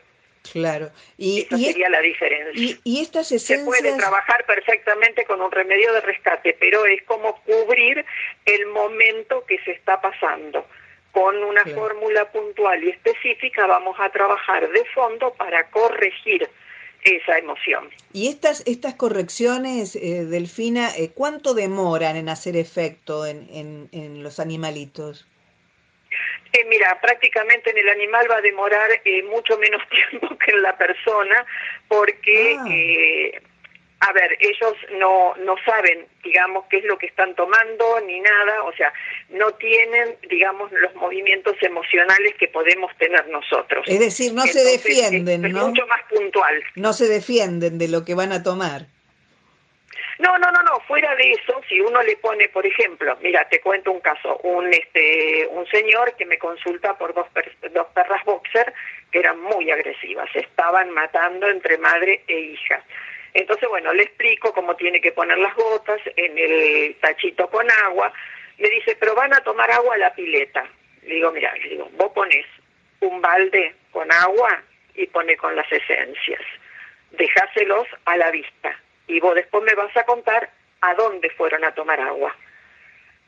Claro. 0.51 0.89
Y, 1.17 1.41
Esa 1.41 1.57
sería 1.57 1.89
la 1.89 2.01
diferencia. 2.01 2.53
y, 2.61 2.79
y 2.83 3.01
estas 3.01 3.27
Se 3.27 3.59
puede 3.59 3.93
trabajar 3.97 4.45
perfectamente 4.45 5.25
con 5.25 5.41
un 5.41 5.51
remedio 5.51 5.93
de 5.93 6.01
rescate, 6.01 6.55
pero 6.59 6.85
es 6.85 7.03
como 7.03 7.35
cubrir 7.43 8.05
el 8.45 8.65
momento 8.67 9.43
que 9.45 9.57
se 9.65 9.71
está 9.71 9.99
pasando. 10.01 10.65
Con 11.11 11.43
una 11.43 11.63
Claro. 11.63 11.79
fórmula 11.81 12.31
puntual 12.31 12.83
y 12.83 12.89
específica 12.89 13.65
vamos 13.67 13.95
a 13.99 14.09
trabajar 14.09 14.69
de 14.69 14.85
fondo 14.93 15.33
para 15.33 15.69
corregir 15.71 16.47
esa 17.03 17.37
emoción. 17.37 17.89
y 18.13 18.27
estas, 18.27 18.61
estas 18.67 18.93
correcciones, 18.95 19.95
eh, 19.95 20.25
Delfina, 20.25 20.89
eh, 20.97 21.11
¿cuánto 21.13 21.53
demoran 21.53 22.15
en 22.17 22.27
hacer 22.29 22.55
efecto 22.57 23.25
en, 23.25 23.47
en, 23.51 23.89
en 23.91 24.21
los 24.23 24.39
animalitos? 24.39 25.25
Eh, 26.53 26.65
mira, 26.67 26.99
prácticamente 27.01 27.69
en 27.69 27.77
el 27.77 27.89
animal 27.89 28.27
va 28.29 28.37
a 28.37 28.41
demorar 28.41 28.89
eh, 29.05 29.23
mucho 29.23 29.57
menos 29.57 29.81
tiempo 30.09 30.37
que 30.37 30.51
en 30.51 30.61
la 30.61 30.77
persona 30.77 31.45
porque, 31.87 32.57
Ah. 32.59 32.65
eh, 32.69 33.41
a 34.01 34.13
ver, 34.13 34.37
ellos 34.39 34.73
no, 34.97 35.35
no 35.43 35.55
saben, 35.65 36.07
digamos, 36.23 36.63
qué 36.69 36.77
es 36.77 36.85
lo 36.85 36.97
que 36.97 37.05
están 37.07 37.35
tomando 37.35 37.99
ni 38.07 38.21
nada, 38.21 38.63
o 38.63 38.73
sea, 38.73 38.93
no 39.29 39.51
tienen, 39.55 40.15
digamos, 40.29 40.71
los 40.71 40.95
movimientos 40.95 41.55
emocionales 41.61 42.33
que 42.39 42.47
podemos 42.47 42.95
tener 42.97 43.27
nosotros. 43.27 43.85
Es 43.87 43.99
decir, 43.99 44.33
no 44.33 44.43
se 44.43 44.63
defienden, 44.63 45.43
es, 45.43 45.51
es 45.51 45.55
¿no? 45.55 45.67
mucho 45.67 45.85
más 45.87 46.01
puntual. 46.09 46.63
No 46.75 46.93
se 46.93 47.07
defienden 47.09 47.77
de 47.77 47.89
lo 47.89 48.05
que 48.05 48.15
van 48.15 48.31
a 48.31 48.41
tomar. 48.41 48.85
No, 50.19 50.37
no, 50.37 50.51
no, 50.51 50.61
no, 50.63 50.79
fuera 50.81 51.15
de 51.15 51.31
eso, 51.31 51.61
si 51.69 51.79
uno 51.79 52.01
le 52.03 52.17
pone, 52.17 52.49
por 52.49 52.65
ejemplo, 52.65 53.17
mira, 53.21 53.47
te 53.47 53.61
cuento 53.61 53.89
un 53.91 54.01
caso, 54.01 54.37
un 54.43 54.71
este 54.73 55.47
un 55.47 55.65
señor 55.67 56.13
que 56.17 56.25
me 56.25 56.37
consulta 56.37 56.97
por 56.97 57.13
dos 57.13 57.27
per- 57.29 57.55
dos 57.71 57.87
perras 57.93 58.23
boxer 58.25 58.73
que 59.11 59.19
eran 59.19 59.39
muy 59.39 59.71
agresivas, 59.71 60.29
estaban 60.35 60.91
matando 60.91 61.47
entre 61.47 61.77
madre 61.77 62.21
e 62.27 62.37
hija. 62.37 62.83
Entonces, 63.33 63.69
bueno, 63.69 63.93
le 63.93 64.03
explico 64.03 64.53
cómo 64.53 64.75
tiene 64.75 64.99
que 64.99 65.13
poner 65.13 65.37
las 65.37 65.55
gotas 65.55 66.01
en 66.17 66.37
el 66.37 66.95
tachito 66.99 67.49
con 67.49 67.69
agua. 67.71 68.11
Me 68.57 68.69
dice, 68.69 68.97
pero 68.99 69.15
van 69.15 69.33
a 69.33 69.41
tomar 69.43 69.71
agua 69.71 69.95
a 69.95 69.99
la 69.99 70.13
pileta. 70.13 70.65
Le 71.03 71.15
digo, 71.15 71.31
mira, 71.31 71.53
le 71.55 71.69
digo, 71.69 71.87
vos 71.93 72.11
pones 72.11 72.45
un 72.99 73.21
balde 73.21 73.73
con 73.91 74.11
agua 74.11 74.61
y 74.95 75.07
pone 75.07 75.37
con 75.37 75.55
las 75.55 75.71
esencias. 75.71 76.41
Dejáselos 77.11 77.87
a 78.05 78.17
la 78.17 78.31
vista. 78.31 78.77
Y 79.09 79.19
vos 79.19 79.35
después 79.35 79.63
me 79.63 79.73
vas 79.73 79.95
a 79.97 80.03
contar 80.05 80.49
a 80.81 80.93
dónde 80.93 81.29
fueron 81.31 81.65
a 81.65 81.73
tomar 81.73 81.99
agua. 81.99 82.33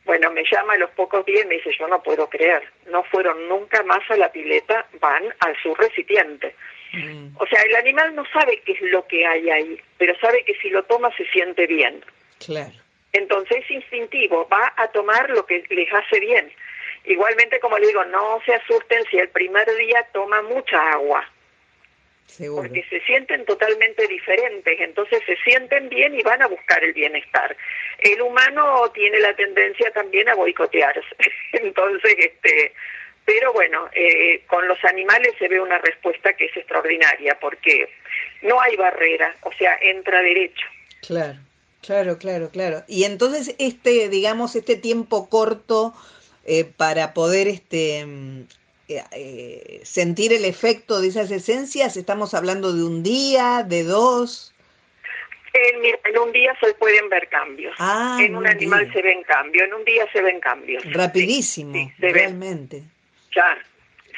Bueno, 0.05 0.31
me 0.31 0.43
llama 0.49 0.73
a 0.73 0.77
los 0.77 0.89
pocos 0.91 1.25
días 1.25 1.43
y 1.43 1.47
me 1.47 1.55
dice, 1.55 1.71
yo 1.77 1.87
no 1.87 2.01
puedo 2.01 2.27
creer, 2.29 2.63
no 2.87 3.03
fueron 3.03 3.47
nunca 3.49 3.83
más 3.83 3.99
a 4.09 4.15
la 4.17 4.31
pileta, 4.31 4.85
van 4.99 5.23
al 5.39 5.55
su 5.61 5.75
recipiente. 5.75 6.55
Mm, 6.93 7.35
O 7.37 7.45
sea, 7.45 7.61
el 7.61 7.75
animal 7.75 8.15
no 8.15 8.23
sabe 8.33 8.61
qué 8.65 8.71
es 8.71 8.81
lo 8.83 9.05
que 9.07 9.25
hay 9.27 9.49
ahí, 9.49 9.81
pero 9.97 10.17
sabe 10.19 10.43
que 10.43 10.55
si 10.55 10.69
lo 10.69 10.83
toma 10.83 11.13
se 11.17 11.25
siente 11.25 11.67
bien. 11.67 12.03
claro. 12.45 12.71
Entonces 13.13 13.57
es 13.65 13.71
instintivo, 13.71 14.47
va 14.47 14.71
a 14.77 14.87
tomar 14.87 15.29
lo 15.31 15.45
que 15.45 15.65
les 15.69 15.93
hace 15.93 16.17
bien. 16.21 16.49
Igualmente, 17.03 17.59
como 17.59 17.77
le 17.77 17.87
digo, 17.87 18.05
no 18.05 18.39
se 18.45 18.53
asusten 18.53 19.03
si 19.11 19.17
el 19.17 19.27
primer 19.27 19.67
día 19.75 20.07
toma 20.13 20.41
mucha 20.43 20.91
agua, 20.93 21.29
Seguro. 22.31 22.63
porque 22.63 22.83
se 22.89 23.01
sienten 23.01 23.45
totalmente 23.45 24.07
diferentes, 24.07 24.79
entonces 24.79 25.21
se 25.25 25.35
sienten 25.43 25.89
bien 25.89 26.17
y 26.17 26.23
van 26.23 26.41
a 26.41 26.47
buscar 26.47 26.81
el 26.83 26.93
bienestar. 26.93 27.55
El 27.99 28.21
humano 28.21 28.89
tiene 28.93 29.19
la 29.19 29.35
tendencia 29.35 29.91
también 29.91 30.29
a 30.29 30.35
boicotearse, 30.35 31.01
entonces, 31.53 32.15
este, 32.17 32.73
pero 33.25 33.53
bueno, 33.53 33.89
eh, 33.93 34.43
con 34.47 34.67
los 34.67 34.83
animales 34.85 35.33
se 35.37 35.47
ve 35.47 35.59
una 35.59 35.77
respuesta 35.79 36.33
que 36.33 36.45
es 36.45 36.57
extraordinaria, 36.57 37.37
porque 37.39 37.89
no 38.41 38.59
hay 38.61 38.75
barrera, 38.75 39.35
o 39.41 39.51
sea, 39.53 39.77
entra 39.81 40.21
derecho. 40.21 40.65
Claro, 41.05 41.39
claro, 41.81 42.17
claro, 42.17 42.49
claro. 42.49 42.83
Y 42.87 43.03
entonces 43.03 43.55
este, 43.59 44.09
digamos, 44.09 44.55
este 44.55 44.75
tiempo 44.75 45.29
corto 45.29 45.93
eh, 46.45 46.65
para 46.65 47.13
poder 47.13 47.47
este 47.47 48.05
eh, 48.87 49.03
eh, 49.11 49.81
sentir 49.83 50.33
el 50.33 50.45
efecto 50.45 51.01
de 51.01 51.07
esas 51.07 51.31
esencias, 51.31 51.97
estamos 51.97 52.33
hablando 52.33 52.73
de 52.73 52.83
un 52.83 53.03
día, 53.03 53.63
de 53.67 53.83
dos. 53.83 54.53
En, 55.53 56.17
un 56.19 56.31
día 56.31 56.55
se 56.61 56.73
pueden 56.75 57.09
ver 57.09 57.27
cambios. 57.27 57.75
Ah, 57.79 58.17
en 58.21 58.35
un 58.35 58.47
animal 58.47 58.91
se 58.93 59.01
ven 59.01 59.23
cambios, 59.23 59.67
en 59.67 59.73
un 59.73 59.83
día 59.83 60.05
se 60.13 60.21
ven 60.21 60.39
cambios. 60.39 60.83
Rapidísimo, 60.93 61.73
Sí, 61.73 61.85
sí, 61.87 61.93
se 61.99 62.05
ven. 62.05 62.13
realmente. 62.13 62.83
Ya, 63.35 63.57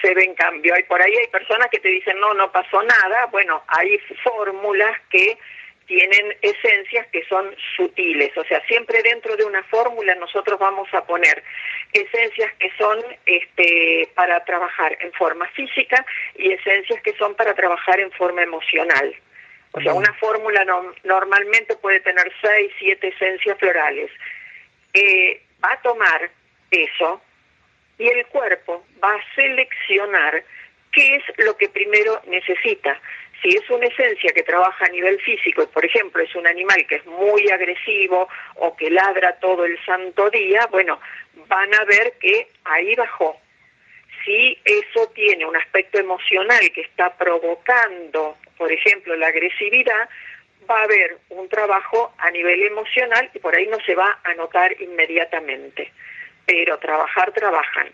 se 0.02 0.14
ven 0.14 0.36
cambios. 0.36 0.78
Y 0.78 0.84
por 0.84 1.02
ahí 1.02 1.14
hay 1.16 1.28
personas 1.28 1.70
que 1.72 1.80
te 1.80 1.90
dicen, 1.90 2.20
no, 2.20 2.34
no 2.36 2.52
pasó 2.52 2.84
nada. 2.84 3.28
Bueno, 3.32 3.64
hay 3.68 3.98
fórmulas 4.24 4.96
que 5.10 5.38
tienen 5.86 6.36
esencias 6.42 7.08
que 7.08 7.24
son 7.26 7.56
sutiles, 7.76 8.36
o 8.38 8.44
sea, 8.46 8.62
siempre 8.68 9.02
dentro 9.04 9.36
de 9.36 9.46
una 9.46 9.64
fórmula 9.64 10.16
nosotros 10.16 10.60
vamos 10.60 10.88
a 10.94 11.06
poner 11.06 11.44
esencias 11.92 12.52
que 12.60 12.72
son 12.78 13.00
este, 13.26 14.10
para 14.16 14.44
trabajar 14.46 14.98
en 15.02 15.12
forma 15.14 15.48
física 15.50 16.06
y 16.36 16.52
esencias 16.52 17.02
que 17.02 17.14
son 17.14 17.36
para 17.36 17.54
trabajar 17.54 18.00
en 18.00 18.12
forma 18.12 18.44
emocional. 18.44 19.16
O 19.72 19.82
sea, 19.82 19.94
una 19.94 20.14
fórmula 20.14 20.64
normalmente 21.04 21.76
puede 21.78 22.00
tener 22.02 22.32
seis, 22.42 22.72
siete 22.78 23.08
esencias 23.08 23.58
florales. 23.58 24.12
Eh, 24.94 25.42
va 25.64 25.74
a 25.74 25.82
tomar 25.82 26.30
eso 26.70 27.22
y 27.98 28.08
el 28.08 28.26
cuerpo 28.28 28.86
va 29.04 29.16
a 29.16 29.36
seleccionar 29.36 30.44
qué 30.92 31.16
es 31.16 31.24
lo 31.40 31.58
que 31.58 31.70
primero 31.70 32.22
necesita 32.28 33.00
si 33.44 33.50
es 33.50 33.70
una 33.70 33.88
esencia 33.88 34.32
que 34.32 34.44
trabaja 34.44 34.86
a 34.86 34.90
nivel 34.90 35.20
físico 35.20 35.64
y, 35.64 35.68
por 35.68 35.84
ejemplo, 35.84 36.24
es 36.24 36.34
un 36.34 36.48
animal 36.48 36.88
que 36.88 36.96
es 36.96 37.06
muy 37.06 37.50
agresivo 37.50 38.30
o 38.56 38.76
que 38.76 38.90
ladra 38.90 39.38
todo 39.40 39.66
el 39.66 39.78
santo 39.86 40.30
día, 40.30 40.66
bueno, 40.72 41.00
van 41.48 41.74
a 41.74 41.84
ver 41.84 42.14
que 42.20 42.48
ahí 42.64 42.96
bajó. 42.96 43.38
Si 44.24 44.58
eso 44.64 45.12
tiene 45.14 45.46
un 45.46 45.58
aspecto 45.58 46.00
emocional 46.00 46.72
que 46.74 46.82
está 46.82 47.14
provocando, 47.18 48.38
por 48.58 48.72
ejemplo, 48.72 49.16
la 49.18 49.28
agresividad, 49.28 50.08
va 50.70 50.80
a 50.80 50.84
haber 50.84 51.18
un 51.30 51.50
trabajo 51.50 52.14
a 52.20 52.32
nivel 52.32 52.64
emocional 52.64 53.30
y 53.34 53.40
por 53.40 53.54
ahí 53.54 53.68
no 53.68 53.80
se 53.86 53.96
va 53.96 54.20
a 54.24 54.34
notar 54.36 54.82
inmediatamente. 54.82 55.92
Pero 56.46 56.78
trabajar, 56.80 57.34
trabajan. 57.34 57.90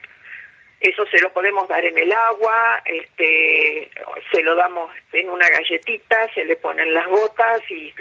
Eso 0.80 1.06
se 1.08 1.20
lo 1.20 1.34
podemos 1.34 1.68
dar 1.68 1.84
en 1.84 1.98
el 1.98 2.12
agua, 2.12 2.82
este, 2.86 3.92
se 4.32 4.42
lo 4.44 4.56
damos 4.56 4.90
en 5.12 5.30
una 5.30 5.50
galletita, 5.50 6.34
se 6.34 6.46
le 6.46 6.56
ponen 6.56 6.94
las 6.94 7.08
gotas 7.08 7.62
y 7.70 7.94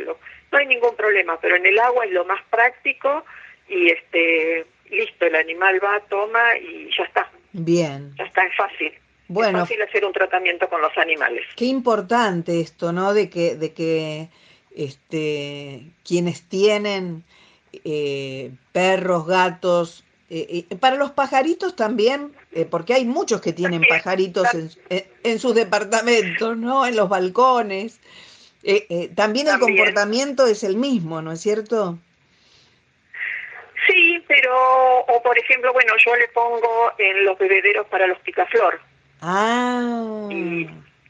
no 0.52 0.58
hay 0.58 0.66
ningún 0.66 0.94
problema, 0.94 1.38
pero 1.40 1.56
en 1.56 1.66
el 1.66 1.78
agua 1.78 2.04
es 2.04 2.12
lo 2.12 2.24
más 2.24 2.40
práctico 2.50 3.24
y 3.68 3.90
este, 3.90 4.64
listo, 4.90 5.26
el 5.26 5.34
animal 5.34 5.82
va, 5.82 6.00
toma 6.08 6.56
y 6.56 6.88
ya 6.96 7.04
está. 7.04 7.30
Bien. 7.52 8.14
Ya 8.16 8.24
está, 8.24 8.44
es 8.44 8.56
fácil. 8.56 8.92
Bueno, 9.26 9.58
es 9.58 9.64
fácil 9.64 9.82
hacer 9.82 10.04
un 10.04 10.12
tratamiento 10.12 10.68
con 10.68 10.80
los 10.80 10.96
animales. 10.96 11.44
Qué 11.56 11.66
importante 11.66 12.60
esto, 12.60 12.92
¿no? 12.92 13.12
De 13.12 13.28
que, 13.28 13.56
de 13.56 13.74
que 13.74 14.28
este, 14.74 15.82
quienes 16.06 16.48
tienen 16.48 17.24
eh, 17.84 18.50
perros, 18.72 19.26
gatos, 19.26 20.04
eh, 20.30 20.66
eh, 20.68 20.76
para 20.76 20.96
los 20.96 21.12
pajaritos 21.12 21.74
también, 21.74 22.34
eh, 22.52 22.66
porque 22.66 22.92
hay 22.92 23.06
muchos 23.06 23.40
que 23.40 23.54
tienen 23.54 23.82
pajaritos 23.88 24.46
en, 24.90 25.38
sus 25.38 25.54
departamentos, 25.54 26.54
¿no? 26.56 26.86
En 26.86 26.96
los 26.96 27.08
balcones. 27.08 27.98
también 29.14 29.48
el 29.48 29.58
comportamiento 29.58 30.46
es 30.46 30.64
el 30.64 30.76
mismo, 30.76 31.22
¿no 31.22 31.32
es 31.32 31.40
cierto? 31.40 31.98
Sí, 33.86 34.22
pero, 34.28 35.00
o 35.00 35.22
por 35.22 35.38
ejemplo, 35.38 35.72
bueno, 35.72 35.94
yo 36.04 36.14
le 36.16 36.28
pongo 36.28 36.92
en 36.98 37.24
los 37.24 37.38
bebederos 37.38 37.86
para 37.86 38.06
los 38.06 38.18
picaflor. 38.18 38.78
Ah, 39.22 40.28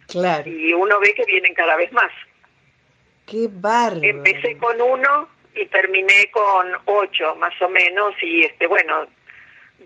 claro. 0.07 0.49
Y 0.49 0.73
uno 0.75 1.01
ve 1.01 1.13
que 1.15 1.25
vienen 1.25 1.55
cada 1.55 1.75
vez 1.75 1.91
más. 1.93 2.13
Qué 3.27 3.49
bárbaro. 3.51 4.01
Empecé 4.05 4.57
con 4.59 4.81
uno 4.81 5.29
y 5.59 5.67
terminé 5.67 6.31
con 6.31 6.73
ocho 6.87 7.35
más 7.37 7.55
o 7.61 7.69
menos 7.69 8.15
y 8.23 8.43
este 8.45 8.67
bueno 8.67 9.07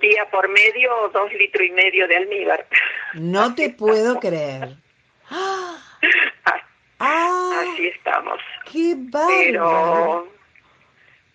día 0.00 0.28
por 0.30 0.48
medio 0.48 1.10
dos 1.12 1.32
litros 1.32 1.66
y 1.66 1.70
medio 1.70 2.08
de 2.08 2.16
almíbar. 2.16 2.66
No 3.14 3.54
te 3.54 3.70
puedo 3.70 4.18
creer. 4.20 4.76
Ah, 7.04 7.64
así 7.64 7.88
estamos. 7.88 8.38
qué 8.70 8.94
pero 9.10 10.28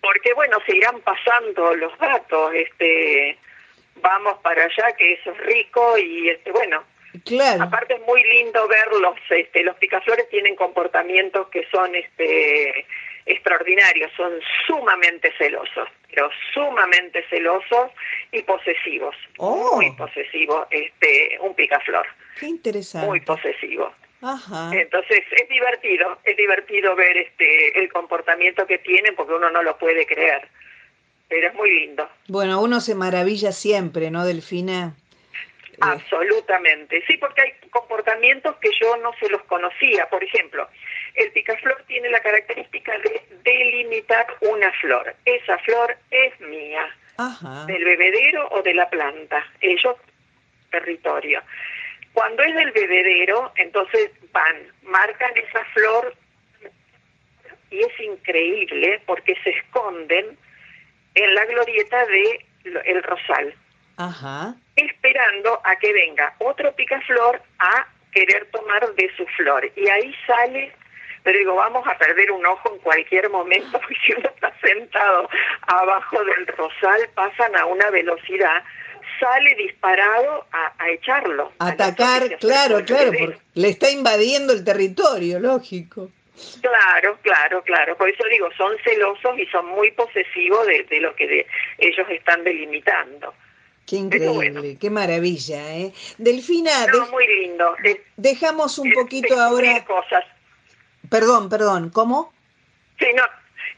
porque 0.00 0.32
bueno 0.32 0.56
se 0.64 0.74
irán 0.74 0.98
pasando 1.02 1.74
los 1.74 1.96
datos 1.98 2.54
este 2.54 3.38
vamos 3.96 4.38
para 4.38 4.64
allá 4.64 4.96
que 4.96 5.12
eso 5.12 5.30
es 5.32 5.38
rico 5.44 5.98
y 5.98 6.30
este 6.30 6.52
bueno 6.52 6.82
Claro. 7.24 7.64
Aparte 7.64 7.94
es 7.94 8.00
muy 8.06 8.22
lindo 8.22 8.68
verlos, 8.68 9.14
este, 9.30 9.62
los 9.64 9.76
picaflores 9.76 10.28
tienen 10.28 10.54
comportamientos 10.56 11.48
que 11.48 11.66
son 11.70 11.94
este 11.94 12.86
extraordinarios, 13.28 14.10
son 14.16 14.32
sumamente 14.66 15.32
celosos, 15.38 15.88
pero 16.08 16.30
sumamente 16.52 17.24
celosos 17.28 17.90
y 18.32 18.42
posesivos. 18.42 19.14
Oh. 19.36 19.76
Muy 19.76 19.92
posesivo, 19.92 20.66
este, 20.70 21.38
un 21.40 21.54
picaflor. 21.54 22.06
Qué 22.38 22.46
interesante. 22.46 23.06
Muy 23.06 23.20
posesivo. 23.20 23.92
Ajá. 24.20 24.70
Entonces 24.72 25.22
es 25.30 25.48
divertido, 25.48 26.18
es 26.24 26.36
divertido 26.36 26.96
ver 26.96 27.16
este 27.16 27.78
el 27.78 27.92
comportamiento 27.92 28.66
que 28.66 28.78
tienen 28.78 29.14
porque 29.14 29.34
uno 29.34 29.50
no 29.50 29.62
lo 29.62 29.78
puede 29.78 30.06
creer. 30.06 30.48
Pero 31.28 31.48
es 31.48 31.54
muy 31.54 31.70
lindo. 31.70 32.08
Bueno, 32.26 32.60
uno 32.60 32.80
se 32.80 32.94
maravilla 32.94 33.52
siempre, 33.52 34.10
¿no, 34.10 34.24
Delfina? 34.24 34.96
Absolutamente, 35.80 37.02
sí, 37.06 37.16
porque 37.18 37.40
hay 37.40 37.52
comportamientos 37.70 38.56
que 38.56 38.70
yo 38.80 38.96
no 38.96 39.12
se 39.20 39.28
los 39.28 39.42
conocía. 39.44 40.08
Por 40.08 40.22
ejemplo, 40.24 40.68
el 41.14 41.30
picaflor 41.32 41.84
tiene 41.86 42.08
la 42.10 42.20
característica 42.20 42.92
de 42.98 43.22
delimitar 43.44 44.26
una 44.40 44.72
flor. 44.80 45.14
Esa 45.24 45.58
flor 45.58 45.96
es 46.10 46.40
mía, 46.40 46.84
del 47.66 47.84
bebedero 47.84 48.48
o 48.50 48.62
de 48.62 48.74
la 48.74 48.88
planta. 48.88 49.44
Ellos, 49.60 49.96
territorio. 50.70 51.42
Cuando 52.12 52.42
es 52.42 52.54
del 52.54 52.72
bebedero, 52.72 53.52
entonces 53.56 54.10
van, 54.32 54.56
marcan 54.82 55.36
esa 55.36 55.64
flor 55.66 56.14
y 57.70 57.80
es 57.80 58.00
increíble 58.00 59.00
porque 59.06 59.36
se 59.44 59.50
esconden 59.50 60.36
en 61.14 61.34
la 61.34 61.44
glorieta 61.44 62.06
de 62.06 62.44
el 62.84 63.02
rosal. 63.02 63.54
Ajá 63.98 64.54
esperando 64.78 65.60
a 65.64 65.76
que 65.76 65.92
venga 65.92 66.34
otro 66.38 66.72
picaflor 66.74 67.42
a 67.58 67.86
querer 68.12 68.46
tomar 68.50 68.94
de 68.94 69.10
su 69.16 69.26
flor. 69.26 69.70
Y 69.76 69.88
ahí 69.88 70.14
sale, 70.26 70.72
pero 71.22 71.38
digo, 71.38 71.54
vamos 71.56 71.86
a 71.86 71.96
perder 71.98 72.30
un 72.32 72.44
ojo 72.46 72.74
en 72.74 72.80
cualquier 72.80 73.28
momento, 73.30 73.72
porque 73.80 73.96
si 74.06 74.12
uno 74.12 74.28
está 74.28 74.52
sentado 74.60 75.28
abajo 75.62 76.24
del 76.24 76.46
rosal, 76.46 77.08
pasan 77.14 77.56
a 77.56 77.66
una 77.66 77.90
velocidad, 77.90 78.62
sale 79.20 79.54
disparado 79.56 80.46
a, 80.52 80.90
echarlo. 80.90 81.52
Atacar, 81.58 82.36
claro, 82.38 82.84
claro, 82.84 83.12
porque 83.18 83.38
le 83.54 83.68
está 83.68 83.90
invadiendo 83.90 84.52
el 84.52 84.64
territorio, 84.64 85.40
lógico. 85.40 86.10
Claro, 86.62 87.18
claro, 87.22 87.62
claro. 87.62 87.96
Por 87.96 88.08
eso 88.08 88.22
digo, 88.30 88.48
son 88.56 88.76
celosos 88.84 89.36
y 89.38 89.46
son 89.46 89.66
muy 89.66 89.90
posesivos 89.90 90.64
de, 90.66 91.00
lo 91.00 91.14
que 91.16 91.46
ellos 91.78 92.06
están 92.10 92.44
delimitando. 92.44 93.34
Qué 93.88 93.96
increíble, 93.96 94.76
qué 94.78 94.90
maravilla, 94.90 95.74
¿eh? 95.74 95.94
Delfina, 96.18 96.86
muy 97.10 97.26
lindo. 97.26 97.74
dejamos 98.16 98.78
un 98.78 98.92
poquito 98.92 99.40
ahora. 99.40 99.82
cosas. 99.86 100.24
Perdón, 101.08 101.48
perdón, 101.48 101.88
¿cómo? 101.88 102.30
Sí, 102.98 103.06
no, 103.14 103.22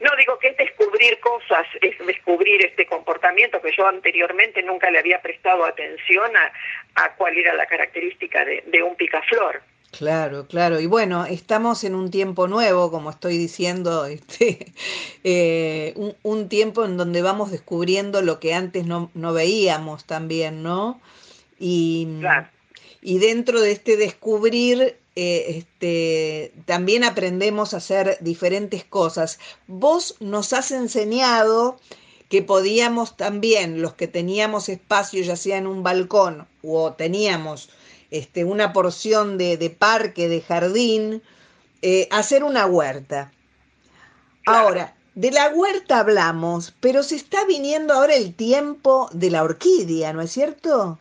no 0.01 0.15
digo 0.17 0.37
que 0.39 0.49
es 0.49 0.57
descubrir 0.57 1.17
cosas, 1.21 1.65
es 1.81 1.97
descubrir 2.05 2.65
este 2.65 2.85
comportamiento 2.87 3.61
que 3.61 3.71
yo 3.77 3.87
anteriormente 3.87 4.61
nunca 4.63 4.91
le 4.91 4.99
había 4.99 5.21
prestado 5.21 5.63
atención 5.63 6.35
a, 6.35 6.51
a 6.95 7.15
cuál 7.15 7.37
era 7.37 7.53
la 7.53 7.65
característica 7.65 8.43
de, 8.43 8.63
de 8.67 8.83
un 8.83 8.95
picaflor. 8.95 9.61
Claro, 9.91 10.47
claro. 10.47 10.79
Y 10.79 10.85
bueno, 10.85 11.25
estamos 11.25 11.83
en 11.83 11.95
un 11.95 12.11
tiempo 12.11 12.47
nuevo, 12.47 12.89
como 12.91 13.09
estoy 13.09 13.37
diciendo, 13.37 14.05
este, 14.07 14.73
eh, 15.23 16.15
un, 16.23 16.49
tiempo 16.49 16.85
en 16.85 16.97
donde 16.97 17.21
vamos 17.21 17.51
descubriendo 17.51 18.21
lo 18.21 18.39
que 18.39 18.53
antes 18.53 18.85
no, 18.85 19.11
no 19.13 19.33
veíamos 19.33 20.05
también, 20.05 20.63
¿no? 20.63 20.99
Y, 21.59 22.07
y 23.01 23.19
dentro 23.19 23.61
de 23.61 23.71
este 23.71 23.97
descubrir, 23.97 24.97
eh, 25.15 25.45
este, 25.57 26.53
también 26.65 27.03
aprendemos 27.03 27.73
a 27.73 27.77
hacer 27.77 28.17
diferentes 28.21 28.85
cosas. 28.85 29.39
Vos 29.67 30.15
nos 30.21 30.53
has 30.53 30.71
enseñado 30.71 31.79
que 32.29 32.41
podíamos 32.41 33.17
también, 33.17 33.81
los 33.81 33.93
que 33.93 34.07
teníamos 34.07 34.69
espacio, 34.69 35.21
ya 35.21 35.35
sea 35.35 35.57
en 35.57 35.67
un 35.67 35.83
balcón 35.83 36.47
o 36.63 36.93
teníamos 36.93 37.69
este, 38.11 38.43
una 38.43 38.73
porción 38.73 39.37
de, 39.37 39.57
de 39.57 39.69
parque, 39.69 40.27
de 40.27 40.41
jardín, 40.41 41.23
eh, 41.81 42.07
hacer 42.11 42.43
una 42.43 42.65
huerta. 42.65 43.31
Ahora, 44.45 44.93
de 45.15 45.31
la 45.31 45.49
huerta 45.49 45.99
hablamos, 45.99 46.75
pero 46.79 47.03
se 47.03 47.15
está 47.15 47.45
viniendo 47.45 47.93
ahora 47.93 48.15
el 48.15 48.35
tiempo 48.35 49.09
de 49.13 49.29
la 49.31 49.43
orquídea, 49.43 50.13
¿no 50.13 50.21
es 50.21 50.31
cierto? 50.31 50.99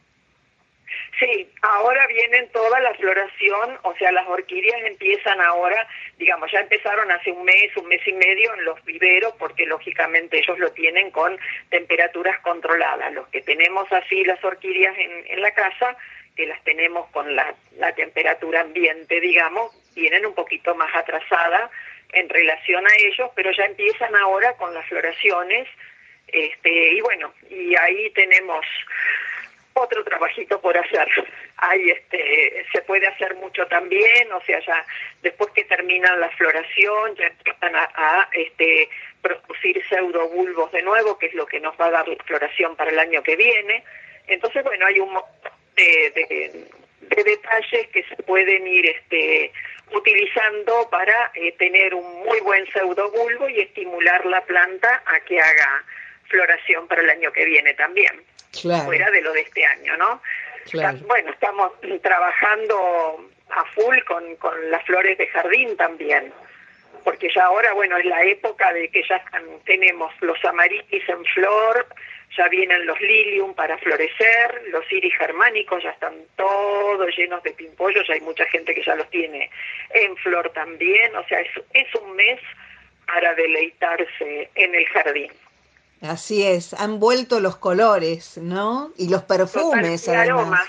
Sí, 1.21 1.51
ahora 1.61 2.07
vienen 2.07 2.49
toda 2.51 2.81
la 2.81 2.95
floración, 2.95 3.79
o 3.83 3.95
sea, 3.97 4.11
las 4.11 4.27
orquídeas 4.27 4.83
empiezan 4.85 5.39
ahora, 5.43 5.87
digamos, 6.19 6.51
ya 6.51 6.61
empezaron 6.61 7.11
hace 7.11 7.31
un 7.31 7.45
mes, 7.45 7.77
un 7.77 7.89
mes 7.89 8.01
y 8.07 8.13
medio 8.15 8.55
en 8.55 8.65
los 8.65 8.83
viveros, 8.85 9.35
porque 9.39 9.67
lógicamente 9.67 10.39
ellos 10.39 10.59
lo 10.59 10.73
tienen 10.73 11.11
con 11.11 11.39
temperaturas 11.69 12.41
controladas. 12.41 13.13
Los 13.13 13.29
que 13.29 13.43
tenemos 13.43 13.87
así 13.93 14.25
las 14.25 14.43
orquídeas 14.43 14.97
en, 14.97 15.27
en 15.27 15.43
la 15.43 15.51
casa, 15.51 15.95
que 16.37 16.47
las 16.47 16.63
tenemos 16.65 17.09
con 17.11 17.35
la, 17.35 17.55
temperatura 17.97 18.61
ambiente, 18.61 19.21
digamos, 19.21 19.73
vienen 19.95 20.27
un 20.27 20.35
poquito 20.35 20.75
más 20.75 20.95
atrasadas 20.95 21.71
en 22.13 22.29
relación 22.29 22.87
a 22.87 22.91
ellos, 22.99 23.31
pero 23.35 23.51
ya 23.53 23.65
empiezan 23.65 24.15
ahora 24.17 24.55
con 24.55 24.73
las 24.75 24.87
floraciones, 24.87 25.69
este, 26.29 26.95
y 26.95 27.01
bueno, 27.01 27.33
y 27.49 27.75
ahí 27.77 28.11
tenemos 28.11 28.65
otro 29.75 30.05
trabajito 30.05 30.61
por 30.61 30.77
hacer. 30.77 31.09
Ahí 31.57 31.91
este, 31.91 32.67
se 32.73 32.83
puede 32.83 33.07
hacer 33.07 33.35
mucho 33.37 33.67
también, 33.67 34.33
o 34.33 34.41
sea, 34.43 34.61
ya 34.61 34.85
después 35.23 35.51
que 35.53 35.65
termina 35.65 36.15
la 36.17 36.31
floración, 36.31 37.15
ya 37.17 37.27
empiezan 37.27 37.77
a, 37.77 38.29
este, 38.33 38.89
producir 39.23 39.83
pseudobulbos 39.89 40.73
de 40.73 40.83
nuevo, 40.83 41.19
que 41.19 41.27
es 41.27 41.35
lo 41.35 41.47
que 41.47 41.61
nos 41.61 41.79
va 41.79 41.87
a 41.87 41.91
dar 41.91 42.09
la 42.09 42.25
floración 42.25 42.77
para 42.77 42.91
el 42.91 42.99
año 42.99 43.23
que 43.23 43.37
viene. 43.37 43.85
Entonces, 44.27 44.65
bueno, 44.65 44.87
hay 44.87 45.01
un 45.01 45.19
de, 45.77 46.11
de, 46.15 46.67
de 47.17 47.25
detalles 47.25 47.89
que 47.89 48.03
se 48.05 48.17
pueden 48.25 48.67
ir 48.67 48.87
este, 48.87 49.53
utilizando 49.93 50.89
para 50.91 51.31
eh, 51.35 51.53
tener 51.59 51.95
un 51.95 52.21
muy 52.25 52.41
buen 52.41 52.67
pseudobulbo 52.73 53.49
y 53.49 53.61
estimular 53.61 54.25
la 54.27 54.41
planta 54.45 55.03
a 55.07 55.21
que 55.21 55.41
haga 55.41 55.85
floración 56.29 56.87
para 56.87 57.03
el 57.03 57.11
año 57.11 57.33
que 57.33 57.45
viene 57.45 57.75
también, 57.75 58.23
Claro. 58.61 58.85
fuera 58.85 59.11
de 59.11 59.23
lo 59.23 59.33
de 59.33 59.41
este 59.41 59.65
año, 59.65 59.97
¿no? 59.97 60.23
Claro. 60.71 60.99
Bueno, 61.07 61.31
estamos 61.31 61.73
trabajando 62.03 63.29
a 63.51 63.65
full 63.75 63.99
con, 64.07 64.37
con 64.37 64.71
las 64.71 64.85
flores 64.85 65.19
de 65.19 65.27
jardín 65.29 65.77
también, 65.77 66.33
porque 67.03 67.29
ya 67.35 67.45
ahora, 67.47 67.73
bueno, 67.73 67.97
es 67.97 68.05
la 68.05 68.23
época 68.25 68.73
de 68.73 68.89
que 68.91 69.03
ya 69.09 69.17
están- 69.17 69.59
tenemos 69.65 70.13
los 70.21 70.45
amarilis 70.45 71.09
en 71.09 71.25
flor, 71.25 71.87
ya 72.37 72.49
vienen 72.49 72.87
los 72.87 73.01
lilium 73.01 73.55
para 73.55 73.77
florecer, 73.79 74.63
los 74.71 74.91
iris 74.93 75.15
germánicos 75.17 75.83
ya 75.83 75.91
están 75.91 76.15
todos 76.37 77.17
llenos 77.17 77.43
de 77.43 77.51
pimpollos, 77.53 78.07
ya 78.07 78.15
hay 78.15 78.21
mucha 78.21 78.45
gente 78.47 78.75
que 78.75 78.83
ya 78.85 78.95
los 78.95 79.09
tiene 79.11 79.51
en 79.91 80.17
flor 80.19 80.51
también, 80.51 81.15
o 81.17 81.25
sea, 81.27 81.41
es, 81.41 81.51
es 81.75 81.95
un 81.97 82.15
mes 82.15 82.39
para 83.07 83.35
deleitarse 83.35 84.51
en 84.55 84.75
el 84.75 84.87
jardín. 84.87 85.33
Así 86.03 86.47
es, 86.47 86.73
han 86.75 86.99
vuelto 87.01 87.41
los 87.41 87.57
colores, 87.57 88.39
¿no? 88.39 88.93
Y 88.97 89.11
los 89.11 89.23
perfumes, 89.25 90.05
Total, 90.05 90.29
y 90.29 90.31
además. 90.31 90.41
aromas, 90.45 90.69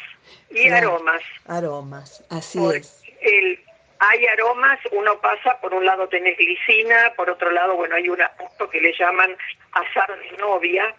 y 0.50 0.68
Claro. 0.68 0.88
aromas. 0.96 1.22
Aromas, 1.48 2.26
así 2.30 2.60
es. 2.76 3.02
el- 3.22 3.60
hay 4.04 4.26
aromas, 4.26 4.80
uno 4.94 5.20
pasa, 5.22 5.60
por 5.62 5.76
un 5.76 5.86
lado 5.86 6.08
tenés 6.10 6.36
glicina, 6.36 7.14
por 7.16 7.30
otro 7.30 7.52
lado, 7.52 7.76
bueno, 7.76 7.96
hay 7.96 8.10
un 8.10 8.20
aspecto 8.20 8.68
que 8.68 8.82
le 8.82 8.94
llaman 8.98 9.38
azar 9.74 10.18
de 10.20 10.38
novia, 10.38 10.94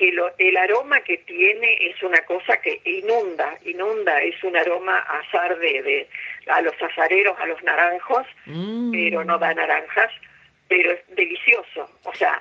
que 0.00 0.10
lo- 0.12 0.32
el 0.38 0.56
aroma 0.56 1.00
que 1.02 1.18
tiene 1.18 1.76
es 1.90 2.02
una 2.02 2.20
cosa 2.24 2.56
que 2.62 2.80
inunda, 2.84 3.58
inunda, 3.66 4.20
es 4.22 4.42
un 4.42 4.56
aroma 4.56 4.98
a 4.98 5.18
azar 5.18 5.58
de, 5.58 5.82
de 5.82 6.08
a 6.46 6.62
los 6.62 6.74
azareros, 6.82 7.38
a 7.38 7.44
los 7.46 7.62
naranjos, 7.62 8.26
Mm, 8.46 8.90
pero 8.92 9.24
no 9.24 9.36
da 9.38 9.52
naranjas, 9.52 10.10
pero 10.68 10.92
es 10.92 11.00
delicioso, 11.14 11.90
o 12.04 12.14
sea, 12.14 12.40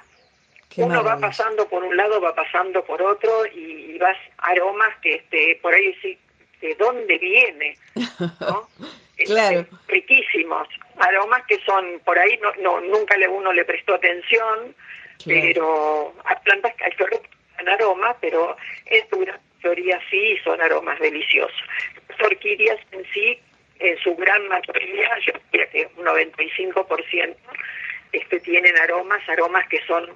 qué 0.70 0.84
uno 0.84 1.04
va 1.04 1.20
pasando 1.20 1.68
por 1.68 1.84
un 1.84 1.98
lado, 1.98 2.22
va 2.22 2.34
pasando 2.34 2.86
por 2.86 3.02
otro 3.02 3.46
y, 3.48 3.94
y 3.94 3.98
vas 3.98 4.18
aromas 4.38 4.96
que 5.02 5.16
este, 5.16 5.60
por 5.62 5.74
ahí 5.74 5.94
sí, 6.02 6.18
¿de 6.62 6.76
dónde 6.76 7.18
viene? 7.18 7.78
¿no? 8.40 8.70
Este, 9.20 9.34
Claro. 9.34 9.66
riquísimos, 9.90 10.66
aromas 10.98 11.44
que 11.46 11.60
son, 11.66 12.00
por 12.06 12.18
ahí 12.18 12.40
no, 12.42 12.54
no 12.62 12.80
nunca 12.80 13.18
le, 13.18 13.28
uno 13.28 13.52
le 13.52 13.66
prestó 13.66 13.96
atención, 13.96 14.74
Claro. 15.22 15.42
pero 15.42 16.14
hay 16.24 16.38
plantas 16.46 16.74
que 16.76 16.86
aroma, 17.68 18.16
pero 18.22 18.56
en 18.86 19.10
su 19.10 19.20
gran 19.20 19.40
mayoría 19.62 20.00
sí 20.10 20.38
son 20.44 20.62
aromas 20.62 21.00
deliciosos. 21.00 21.62
Las 22.08 22.20
orquídeas 22.22 22.80
en 22.92 23.04
sí, 23.14 23.40
en 23.80 23.98
su 24.00 24.16
gran 24.16 24.48
mayoría, 24.48 25.10
yo 25.26 25.34
diría 25.52 25.70
que 25.70 25.90
un 25.98 26.06
95% 26.06 27.36
este, 28.12 28.40
tienen 28.40 28.78
aromas, 28.78 29.28
aromas 29.28 29.68
que 29.68 29.80
son 29.86 30.10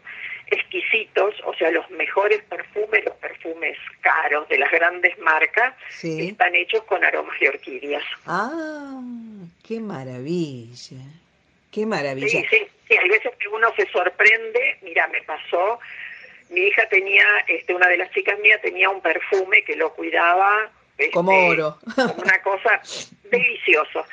exquisitos, 0.47 1.35
o 1.45 1.53
sea, 1.55 1.71
los 1.71 1.89
mejores 1.91 2.41
perfumes, 2.43 3.05
los 3.05 3.15
perfumes 3.15 3.77
caros 4.01 4.47
de 4.49 4.57
las 4.57 4.71
grandes 4.71 5.17
marcas, 5.19 5.73
Sí. 5.89 6.29
están 6.29 6.53
hechos 6.55 6.83
con 6.83 7.03
aromas 7.03 7.39
de 7.39 7.49
orquídeas. 7.49 8.03
Ah, 8.25 8.99
qué 9.67 9.79
maravilla. 9.79 10.97
Qué 11.71 11.85
maravilla. 11.85 12.27
Sí, 12.27 12.45
sí, 12.51 12.67
sí, 12.87 12.95
hay 12.95 13.09
veces 13.09 13.31
que 13.39 13.47
uno 13.47 13.73
se 13.75 13.87
sorprende, 13.89 14.77
mira, 14.83 15.07
me 15.07 15.21
pasó, 15.23 15.79
mi 16.53 16.61
hija 16.61 16.87
tenía, 16.89 17.25
este, 17.47 17.73
una 17.73 17.87
de 17.87 17.97
las 17.97 18.11
chicas 18.11 18.37
mías 18.39 18.61
tenía 18.61 18.89
un 18.89 19.01
perfume 19.01 19.63
que 19.63 19.75
lo 19.75 19.93
cuidaba 19.93 20.69
este, 20.97 21.11
Como 21.11 21.47
oro. 21.47 21.77
como 21.95 22.13
una 22.21 22.41
cosa 22.41 22.81
delicioso. 23.23 24.05